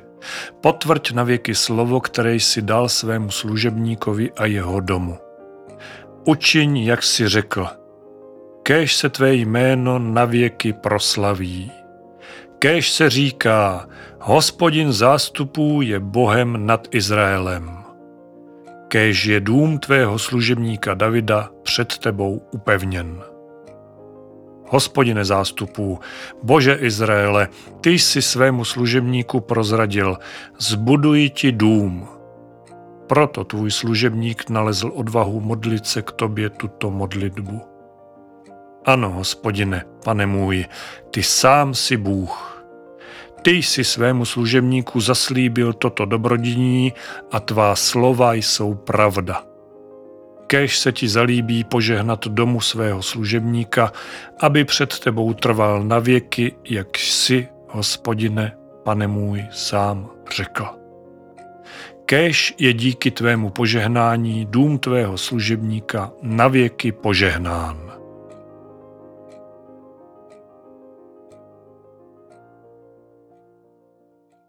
potvrď 0.60 1.12
na 1.12 1.22
věky 1.22 1.54
slovo, 1.54 2.00
které 2.00 2.34
jsi 2.34 2.62
dal 2.62 2.88
svému 2.88 3.30
služebníkovi 3.30 4.32
a 4.32 4.46
jeho 4.46 4.80
domu. 4.80 5.18
Učiň, 6.24 6.76
jak 6.76 7.02
si 7.02 7.28
řekl. 7.28 7.66
Kéž 8.62 8.96
se 8.96 9.08
tvé 9.08 9.34
jméno 9.34 9.98
na 9.98 10.24
věky 10.24 10.72
proslaví. 10.72 11.81
Kéž 12.62 12.92
se 12.92 13.10
říká, 13.10 13.88
hospodin 14.20 14.92
zástupů 14.92 15.82
je 15.82 16.00
Bohem 16.00 16.66
nad 16.66 16.88
Izraelem. 16.90 17.78
Kéž 18.88 19.24
je 19.24 19.40
dům 19.40 19.78
tvého 19.78 20.18
služebníka 20.18 20.94
Davida 20.94 21.50
před 21.62 21.98
tebou 21.98 22.42
upevněn. 22.52 23.22
Hospodine 24.68 25.24
zástupů, 25.24 25.98
Bože 26.42 26.74
Izraele, 26.74 27.48
ty 27.80 27.90
jsi 27.90 28.22
svému 28.22 28.64
služebníku 28.64 29.40
prozradil, 29.40 30.16
zbuduji 30.58 31.30
ti 31.30 31.52
dům. 31.52 32.08
Proto 33.06 33.44
tvůj 33.44 33.70
služebník 33.70 34.50
nalezl 34.50 34.90
odvahu 34.94 35.40
modlit 35.40 35.86
se 35.86 36.02
k 36.02 36.12
tobě 36.12 36.50
tuto 36.50 36.90
modlitbu. 36.90 37.60
Ano, 38.84 39.10
hospodine, 39.10 39.84
pane 40.04 40.26
můj, 40.26 40.66
ty 41.10 41.22
sám 41.22 41.74
si 41.74 41.96
Bůh. 41.96 42.51
Ty 43.42 43.50
jsi 43.50 43.84
svému 43.84 44.24
služebníku 44.24 45.00
zaslíbil 45.00 45.72
toto 45.72 46.04
dobrodiní 46.04 46.92
a 47.30 47.40
tvá 47.40 47.76
slova 47.76 48.34
jsou 48.34 48.74
pravda 48.74 49.52
kéž 50.52 50.78
se 50.78 50.92
ti 50.92 51.08
zalíbí 51.08 51.64
požehnat 51.64 52.26
domu 52.26 52.60
svého 52.60 53.02
služebníka, 53.02 53.92
aby 54.40 54.64
před 54.64 54.98
tebou 54.98 55.32
trval 55.34 55.84
na 55.84 55.98
věky, 55.98 56.52
jak 56.64 56.98
jsi, 56.98 57.48
hospodine, 57.68 58.56
pane 58.84 59.06
můj, 59.06 59.44
sám 59.50 60.10
řekl. 60.36 60.66
Kéž 62.04 62.54
je 62.58 62.72
díky 62.72 63.10
tvému 63.10 63.50
požehnání 63.50 64.46
dům 64.50 64.78
tvého 64.78 65.18
služebníka 65.18 66.12
na 66.22 66.48
věky 66.48 66.92
požehnán. 66.92 67.91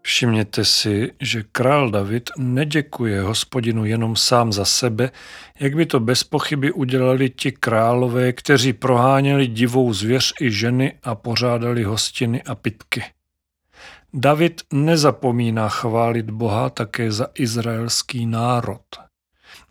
Všimněte 0.05 0.65
si, 0.65 1.11
že 1.21 1.43
král 1.51 1.91
David 1.91 2.29
neděkuje 2.37 3.21
hospodinu 3.21 3.85
jenom 3.85 4.15
sám 4.15 4.53
za 4.53 4.65
sebe, 4.65 5.11
jak 5.59 5.75
by 5.75 5.85
to 5.85 5.99
bez 5.99 6.23
pochyby 6.23 6.71
udělali 6.71 7.29
ti 7.29 7.51
králové, 7.51 8.33
kteří 8.33 8.73
proháněli 8.73 9.47
divou 9.47 9.93
zvěř 9.93 10.33
i 10.41 10.51
ženy 10.51 10.93
a 11.03 11.15
pořádali 11.15 11.83
hostiny 11.83 12.43
a 12.43 12.55
pitky. 12.55 13.03
David 14.13 14.61
nezapomíná 14.73 15.69
chválit 15.69 16.29
Boha 16.29 16.69
také 16.69 17.11
za 17.11 17.27
izraelský 17.35 18.25
národ. 18.25 18.81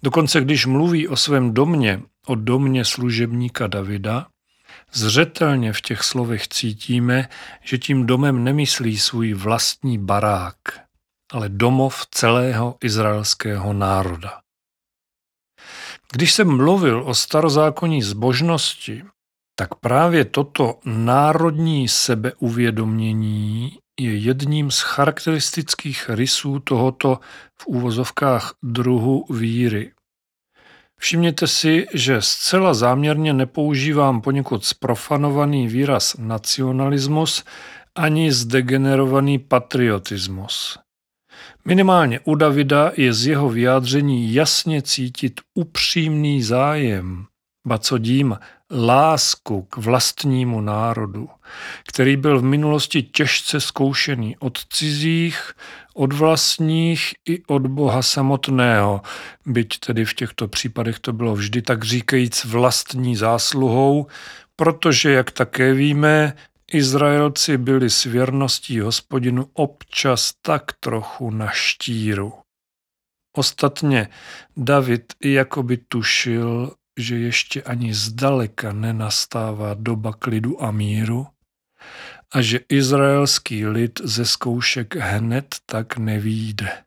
Dokonce 0.03 0.41
když 0.41 0.67
mluví 0.67 1.09
o 1.09 1.17
svém 1.17 1.55
domě, 1.55 2.03
o 2.27 2.35
domě 2.35 2.85
služebníka 2.85 3.67
Davida, 3.67 4.27
Zřetelně 4.95 5.73
v 5.73 5.81
těch 5.81 6.03
slovech 6.03 6.49
cítíme, 6.49 7.29
že 7.63 7.79
tím 7.79 8.07
domem 8.07 8.45
nemyslí 8.45 8.99
svůj 8.99 9.35
vlastní 9.35 9.99
barák, 9.99 10.57
ale 11.33 11.49
domov 11.49 12.07
celého 12.11 12.77
izraelského 12.85 13.73
národa. 13.73 14.41
Když 16.13 16.33
jsem 16.33 16.57
mluvil 16.57 17.03
o 17.07 17.15
starozákonní 17.15 18.03
zbožnosti, 18.03 19.05
tak 19.57 19.75
právě 19.75 20.25
toto 20.25 20.79
národní 20.85 21.89
sebeuvědomění 21.89 23.79
je 24.01 24.17
jedním 24.17 24.71
z 24.71 24.81
charakteristických 24.81 26.09
rysů 26.09 26.59
tohoto 26.59 27.21
v 27.63 27.67
úvozovkách 27.67 28.55
druhu 28.63 29.25
víry. 29.31 29.93
Všimněte 31.03 31.47
si, 31.47 31.87
že 31.95 32.23
zcela 32.23 32.75
záměrně 32.75 33.33
nepoužívám 33.33 34.21
poněkud 34.21 34.65
sprofanovaný 34.65 35.69
výraz 35.69 36.17
nacionalismus 36.19 37.45
ani 37.95 38.33
zdegenerovaný 38.33 39.39
patriotismus. 39.39 40.79
Minimálně 41.65 42.21
u 42.25 42.35
Davida 42.35 42.93
je 42.97 43.13
z 43.13 43.27
jeho 43.27 43.49
vyjádření 43.49 44.35
jasně 44.35 44.83
cítit 44.83 45.41
upřímný 45.55 46.43
zájem, 46.43 47.27
ba 47.67 47.79
co 47.79 47.99
dím, 47.99 48.39
lásku 48.73 49.63
k 49.63 49.77
vlastnímu 49.77 50.61
národu, 50.61 51.29
který 51.89 52.17
byl 52.17 52.41
v 52.41 52.45
minulosti 52.45 53.03
těžce 53.03 53.61
zkoušený 53.61 54.37
od 54.37 54.59
cizích, 54.67 55.53
od 55.95 56.13
vlastních 56.13 57.15
i 57.29 57.43
od 57.47 57.67
Boha 57.67 58.03
samotného, 58.03 59.03
byť 59.47 59.79
tedy 59.79 60.05
v 60.05 60.15
těchto 60.15 60.49
případech 60.49 60.99
to 60.99 61.13
bylo 61.13 61.35
vždy 61.35 61.63
tak 61.63 61.85
říkajíc 61.85 62.45
vlastní 62.45 63.17
zásluhou, 63.17 64.07
protože, 64.57 65.13
jak 65.13 65.31
také 65.31 65.75
víme, 65.75 66.33
Izraelci 66.73 67.59
byli 67.59 67.91
s 67.91 68.05
věrností 68.05 68.81
hospodinu 68.81 69.51
občas 69.53 70.33
tak 70.43 70.73
trochu 70.81 71.31
na 71.31 71.49
štíru. 71.51 72.33
Ostatně 73.37 74.09
David 74.57 75.13
jakoby 75.25 75.77
tušil, 75.77 76.73
že 76.99 77.19
ještě 77.19 77.63
ani 77.63 77.95
zdaleka 77.95 78.73
nenastává 78.73 79.75
doba 79.75 80.13
klidu 80.13 80.63
a 80.63 80.71
míru 80.71 81.27
a 82.33 82.43
že 82.43 82.61
izraelský 82.69 83.67
lid 83.67 84.01
ze 84.05 84.27
zkoušek 84.27 84.97
hned 84.97 85.57
tak 85.67 85.97
nevíde. 85.97 86.83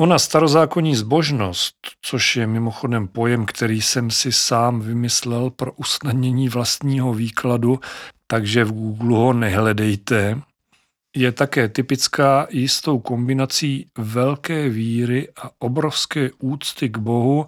Ona 0.00 0.18
starozákonní 0.18 0.96
zbožnost, 0.96 1.76
což 2.02 2.36
je 2.36 2.46
mimochodem 2.46 3.08
pojem, 3.08 3.46
který 3.46 3.82
jsem 3.82 4.10
si 4.10 4.32
sám 4.32 4.80
vymyslel 4.80 5.50
pro 5.50 5.72
usnadnění 5.72 6.48
vlastního 6.48 7.14
výkladu, 7.14 7.80
takže 8.26 8.64
v 8.64 8.72
Google 8.72 9.18
ho 9.18 9.32
nehledejte, 9.32 10.40
je 11.16 11.32
také 11.32 11.68
typická 11.68 12.46
jistou 12.50 12.98
kombinací 12.98 13.86
velké 13.98 14.68
víry 14.68 15.28
a 15.42 15.50
obrovské 15.58 16.30
úcty 16.38 16.88
k 16.88 16.98
Bohu, 16.98 17.46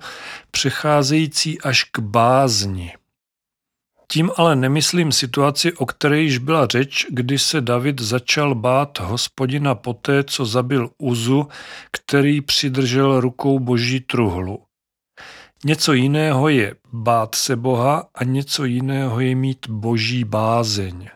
přecházející 0.50 1.60
až 1.60 1.84
k 1.84 1.98
bázni. 1.98 2.92
Tím 4.12 4.30
ale 4.36 4.56
nemyslím 4.56 5.12
situaci, 5.12 5.72
o 5.72 5.86
které 5.86 6.20
již 6.20 6.38
byla 6.38 6.66
řeč, 6.66 7.06
kdy 7.10 7.38
se 7.38 7.60
David 7.60 8.00
začal 8.00 8.54
bát 8.54 8.98
hospodina 9.00 9.74
poté, 9.74 10.24
co 10.24 10.46
zabil 10.46 10.90
Uzu, 10.98 11.48
který 11.92 12.40
přidržel 12.40 13.20
rukou 13.20 13.58
boží 13.58 14.00
truhlu. 14.00 14.62
Něco 15.64 15.92
jiného 15.92 16.48
je 16.48 16.74
bát 16.92 17.34
se 17.34 17.56
Boha 17.56 18.08
a 18.14 18.24
něco 18.24 18.64
jiného 18.64 19.20
je 19.20 19.34
mít 19.34 19.68
boží 19.68 20.24
bázeň. 20.24 21.08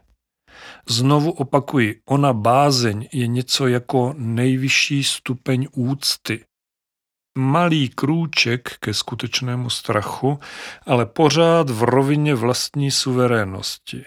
Znovu 0.88 1.30
opakuji, 1.30 2.00
ona 2.06 2.32
bázeň 2.32 3.08
je 3.12 3.26
něco 3.26 3.66
jako 3.66 4.14
nejvyšší 4.16 5.04
stupeň 5.04 5.68
úcty. 5.72 6.44
Malý 7.38 7.88
krůček 7.88 8.76
ke 8.80 8.94
skutečnému 8.94 9.70
strachu, 9.70 10.38
ale 10.86 11.06
pořád 11.06 11.70
v 11.70 11.82
rovině 11.82 12.34
vlastní 12.34 12.90
suverénnosti. 12.90 14.04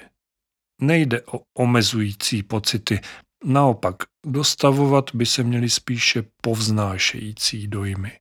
Nejde 0.81 1.21
o 1.21 1.39
omezující 1.57 2.43
pocity, 2.43 2.99
naopak 3.43 3.95
dostavovat 4.25 5.15
by 5.15 5.25
se 5.25 5.43
měly 5.43 5.69
spíše 5.69 6.23
povznášející 6.41 7.67
dojmy. 7.67 8.19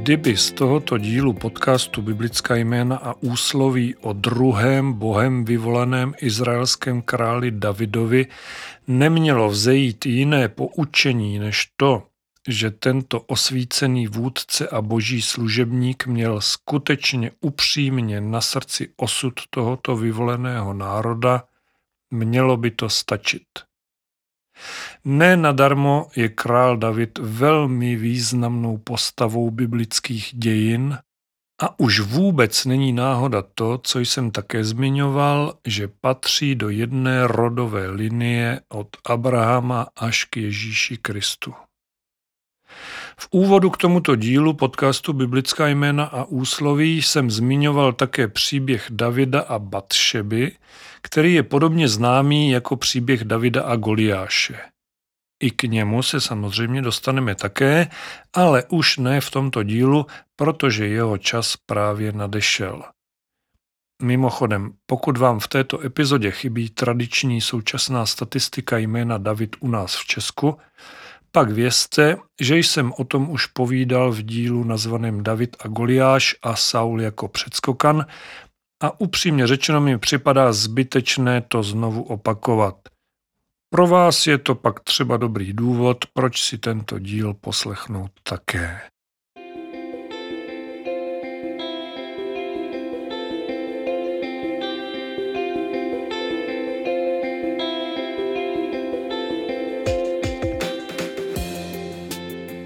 Kdyby 0.00 0.36
z 0.36 0.52
tohoto 0.52 0.98
dílu 0.98 1.32
podcastu 1.32 2.02
Biblická 2.02 2.56
jména 2.56 2.96
a 2.96 3.14
úsloví 3.20 3.96
o 3.96 4.12
druhém 4.12 4.92
bohem 4.92 5.44
vyvolaném 5.44 6.14
izraelském 6.20 7.02
králi 7.02 7.50
Davidovi 7.50 8.26
nemělo 8.86 9.48
vzejít 9.48 10.06
jiné 10.06 10.48
poučení 10.48 11.38
než 11.38 11.68
to, 11.76 12.06
že 12.48 12.70
tento 12.70 13.20
osvícený 13.20 14.06
vůdce 14.06 14.68
a 14.68 14.82
boží 14.82 15.22
služebník 15.22 16.06
měl 16.06 16.40
skutečně 16.40 17.30
upřímně 17.40 18.20
na 18.20 18.40
srdci 18.40 18.88
osud 18.96 19.34
tohoto 19.50 19.96
vyvoleného 19.96 20.72
národa, 20.74 21.44
mělo 22.10 22.56
by 22.56 22.70
to 22.70 22.88
stačit. 22.88 23.69
Ne 25.04 25.36
nadarmo 25.36 26.06
je 26.16 26.28
král 26.28 26.76
David 26.76 27.18
velmi 27.18 27.96
významnou 27.96 28.78
postavou 28.78 29.50
biblických 29.50 30.30
dějin 30.34 30.98
a 31.62 31.80
už 31.80 32.00
vůbec 32.00 32.64
není 32.64 32.92
náhoda 32.92 33.42
to, 33.54 33.78
co 33.78 33.98
jsem 33.98 34.30
také 34.30 34.64
zmiňoval, 34.64 35.54
že 35.66 35.88
patří 36.00 36.54
do 36.54 36.68
jedné 36.68 37.26
rodové 37.26 37.90
linie 37.90 38.60
od 38.68 38.88
Abrahama 39.06 39.86
až 39.96 40.24
k 40.24 40.36
Ježíši 40.36 40.96
Kristu. 40.96 41.54
V 43.16 43.28
úvodu 43.30 43.70
k 43.70 43.76
tomuto 43.76 44.16
dílu 44.16 44.54
podcastu 44.54 45.12
Biblická 45.12 45.68
jména 45.68 46.04
a 46.04 46.24
úsloví 46.24 47.02
jsem 47.02 47.30
zmiňoval 47.30 47.92
také 47.92 48.28
příběh 48.28 48.86
Davida 48.90 49.40
a 49.40 49.58
Batšeby, 49.58 50.52
který 51.02 51.34
je 51.34 51.42
podobně 51.42 51.88
známý 51.88 52.50
jako 52.50 52.76
příběh 52.76 53.24
Davida 53.24 53.62
a 53.62 53.76
Goliáše. 53.76 54.58
I 55.42 55.50
k 55.50 55.62
němu 55.62 56.02
se 56.02 56.20
samozřejmě 56.20 56.82
dostaneme 56.82 57.34
také, 57.34 57.88
ale 58.32 58.64
už 58.68 58.96
ne 58.96 59.20
v 59.20 59.30
tomto 59.30 59.62
dílu, 59.62 60.06
protože 60.36 60.86
jeho 60.86 61.18
čas 61.18 61.56
právě 61.66 62.12
nadešel. 62.12 62.82
Mimochodem, 64.02 64.72
pokud 64.86 65.18
vám 65.18 65.40
v 65.40 65.48
této 65.48 65.80
epizodě 65.80 66.30
chybí 66.30 66.70
tradiční 66.70 67.40
současná 67.40 68.06
statistika 68.06 68.78
jména 68.78 69.18
David 69.18 69.56
u 69.60 69.68
nás 69.68 69.96
v 69.96 70.04
Česku, 70.04 70.58
pak 71.32 71.50
vězte, 71.50 72.16
že 72.40 72.56
jsem 72.56 72.92
o 72.98 73.04
tom 73.04 73.30
už 73.30 73.46
povídal 73.46 74.12
v 74.12 74.22
dílu 74.22 74.64
nazvaném 74.64 75.22
David 75.22 75.56
a 75.60 75.68
Goliáš 75.68 76.36
a 76.42 76.56
Saul 76.56 77.00
jako 77.00 77.28
předskokan 77.28 78.06
a 78.80 79.00
upřímně 79.00 79.46
řečeno 79.46 79.80
mi 79.80 79.98
připadá 79.98 80.52
zbytečné 80.52 81.40
to 81.40 81.62
znovu 81.62 82.02
opakovat. 82.02 82.76
Pro 83.70 83.86
vás 83.86 84.26
je 84.26 84.38
to 84.38 84.54
pak 84.54 84.80
třeba 84.80 85.16
dobrý 85.16 85.52
důvod, 85.52 85.98
proč 86.12 86.42
si 86.42 86.58
tento 86.58 86.98
díl 86.98 87.34
poslechnout 87.34 88.10
také. 88.22 88.80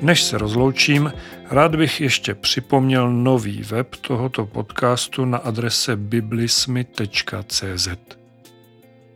Než 0.02 0.22
se 0.22 0.38
rozloučím, 0.38 1.12
rád 1.50 1.74
bych 1.74 2.00
ještě 2.00 2.34
připomněl 2.34 3.12
nový 3.12 3.62
web 3.62 3.96
tohoto 3.96 4.46
podcastu 4.46 5.24
na 5.24 5.38
adrese 5.38 5.96
biblismy.cz. 5.96 7.88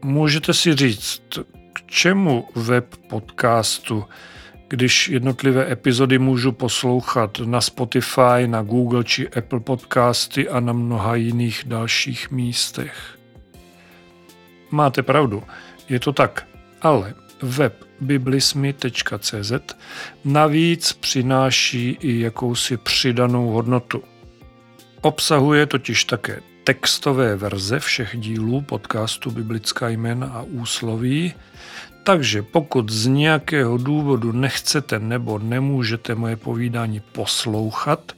Můžete 0.03 0.55
si 0.55 0.74
říct, 0.74 1.39
k 1.72 1.87
čemu 1.87 2.49
web 2.55 2.97
podcastu, 3.09 4.05
když 4.68 5.09
jednotlivé 5.09 5.72
epizody 5.72 6.18
můžu 6.18 6.53
poslouchat 6.53 7.39
na 7.45 7.61
Spotify, 7.61 8.47
na 8.47 8.62
Google 8.62 9.05
či 9.05 9.29
Apple 9.29 9.61
podcasty 9.61 10.49
a 10.49 10.61
na 10.61 10.72
mnoha 10.72 11.14
jiných 11.14 11.62
dalších 11.66 12.31
místech. 12.31 13.18
Máte 14.70 15.03
pravdu, 15.03 15.43
je 15.89 16.01
to 16.01 16.12
tak, 16.12 16.47
ale 16.83 17.14
web 17.43 17.88
biblismy.cz 18.01 19.53
navíc 20.24 20.92
přináší 20.92 21.99
i 22.01 22.20
jakousi 22.20 22.76
přidanou 22.76 23.49
hodnotu. 23.49 24.03
Obsahuje 25.01 25.66
totiž 25.66 26.05
také 26.05 26.40
textové 26.64 27.36
verze 27.36 27.80
všech 27.80 28.16
dílů 28.16 28.61
podcastu 28.61 29.30
Biblická 29.30 29.88
jména 29.88 30.26
a 30.26 30.42
úsloví, 30.42 31.34
takže 32.05 32.42
pokud 32.42 32.90
z 32.90 33.07
nějakého 33.07 33.76
důvodu 33.76 34.32
nechcete 34.32 34.99
nebo 34.99 35.38
nemůžete 35.38 36.14
moje 36.14 36.36
povídání 36.36 37.01
poslouchat, 37.01 38.12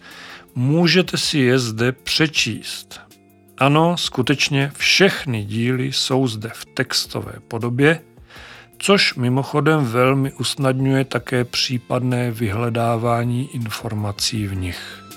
můžete 0.54 1.16
si 1.16 1.38
je 1.38 1.58
zde 1.58 1.92
přečíst. 1.92 3.00
Ano, 3.58 3.96
skutečně 3.96 4.72
všechny 4.76 5.44
díly 5.44 5.92
jsou 5.92 6.26
zde 6.26 6.50
v 6.54 6.64
textové 6.64 7.32
podobě 7.48 8.00
což 8.82 9.14
mimochodem 9.14 9.84
velmi 9.84 10.32
usnadňuje 10.32 11.04
také 11.04 11.44
případné 11.44 12.30
vyhledávání 12.30 13.54
informací 13.54 14.46
v 14.46 14.54
nich. 14.54 15.09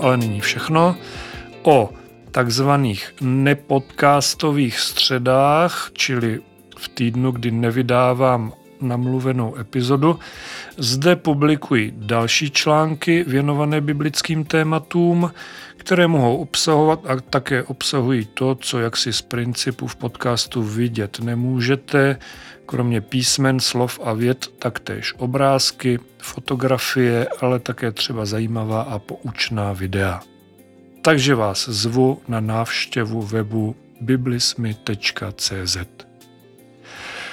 Ale 0.00 0.16
není 0.16 0.40
všechno. 0.40 0.96
O 1.62 1.90
takzvaných 2.30 3.14
nepodcastových 3.20 4.78
středách, 4.78 5.90
čili 5.92 6.40
v 6.78 6.88
týdnu, 6.88 7.30
kdy 7.30 7.50
nevydávám 7.50 8.52
namluvenou 8.80 9.56
epizodu. 9.58 10.18
Zde 10.76 11.16
publikuji 11.16 11.92
další 11.96 12.50
články 12.50 13.24
věnované 13.28 13.80
biblickým 13.80 14.44
tématům, 14.44 15.30
které 15.80 16.06
mohou 16.06 16.36
obsahovat 16.36 17.00
a 17.06 17.20
také 17.20 17.62
obsahují 17.62 18.24
to, 18.34 18.54
co 18.54 18.78
jaksi 18.78 19.12
z 19.12 19.22
principu 19.22 19.86
v 19.86 19.96
podcastu 19.96 20.62
vidět 20.62 21.20
nemůžete, 21.20 22.18
kromě 22.66 23.00
písmen, 23.00 23.60
slov 23.60 24.00
a 24.04 24.12
věd, 24.12 24.46
taktéž 24.58 25.14
obrázky, 25.16 25.98
fotografie, 26.18 27.26
ale 27.40 27.58
také 27.58 27.92
třeba 27.92 28.24
zajímavá 28.24 28.82
a 28.82 28.98
poučná 28.98 29.72
videa. 29.72 30.20
Takže 31.02 31.34
vás 31.34 31.68
zvu 31.68 32.22
na 32.28 32.40
návštěvu 32.40 33.22
webu 33.22 33.76
biblismy.cz. 34.00 35.76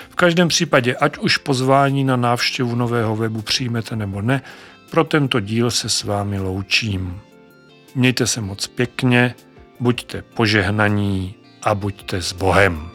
V 0.10 0.16
každém 0.16 0.48
případě, 0.48 0.96
ať 0.96 1.18
už 1.18 1.38
pozvání 1.38 2.04
na 2.04 2.16
návštěvu 2.16 2.76
nového 2.76 3.16
webu 3.16 3.42
přijmete 3.42 3.96
nebo 3.96 4.22
ne, 4.22 4.42
pro 4.92 5.04
tento 5.04 5.40
díl 5.40 5.72
se 5.72 5.90
s 5.90 6.04
vámi 6.04 6.40
loučím. 6.40 7.22
Mějte 7.98 8.28
se 8.28 8.42
moc 8.42 8.68
pěkně, 8.68 9.36
buďte 9.80 10.22
požehnaní 10.22 11.36
a 11.64 11.76
buďte 11.76 12.22
s 12.22 12.34
Bohem. 12.34 12.90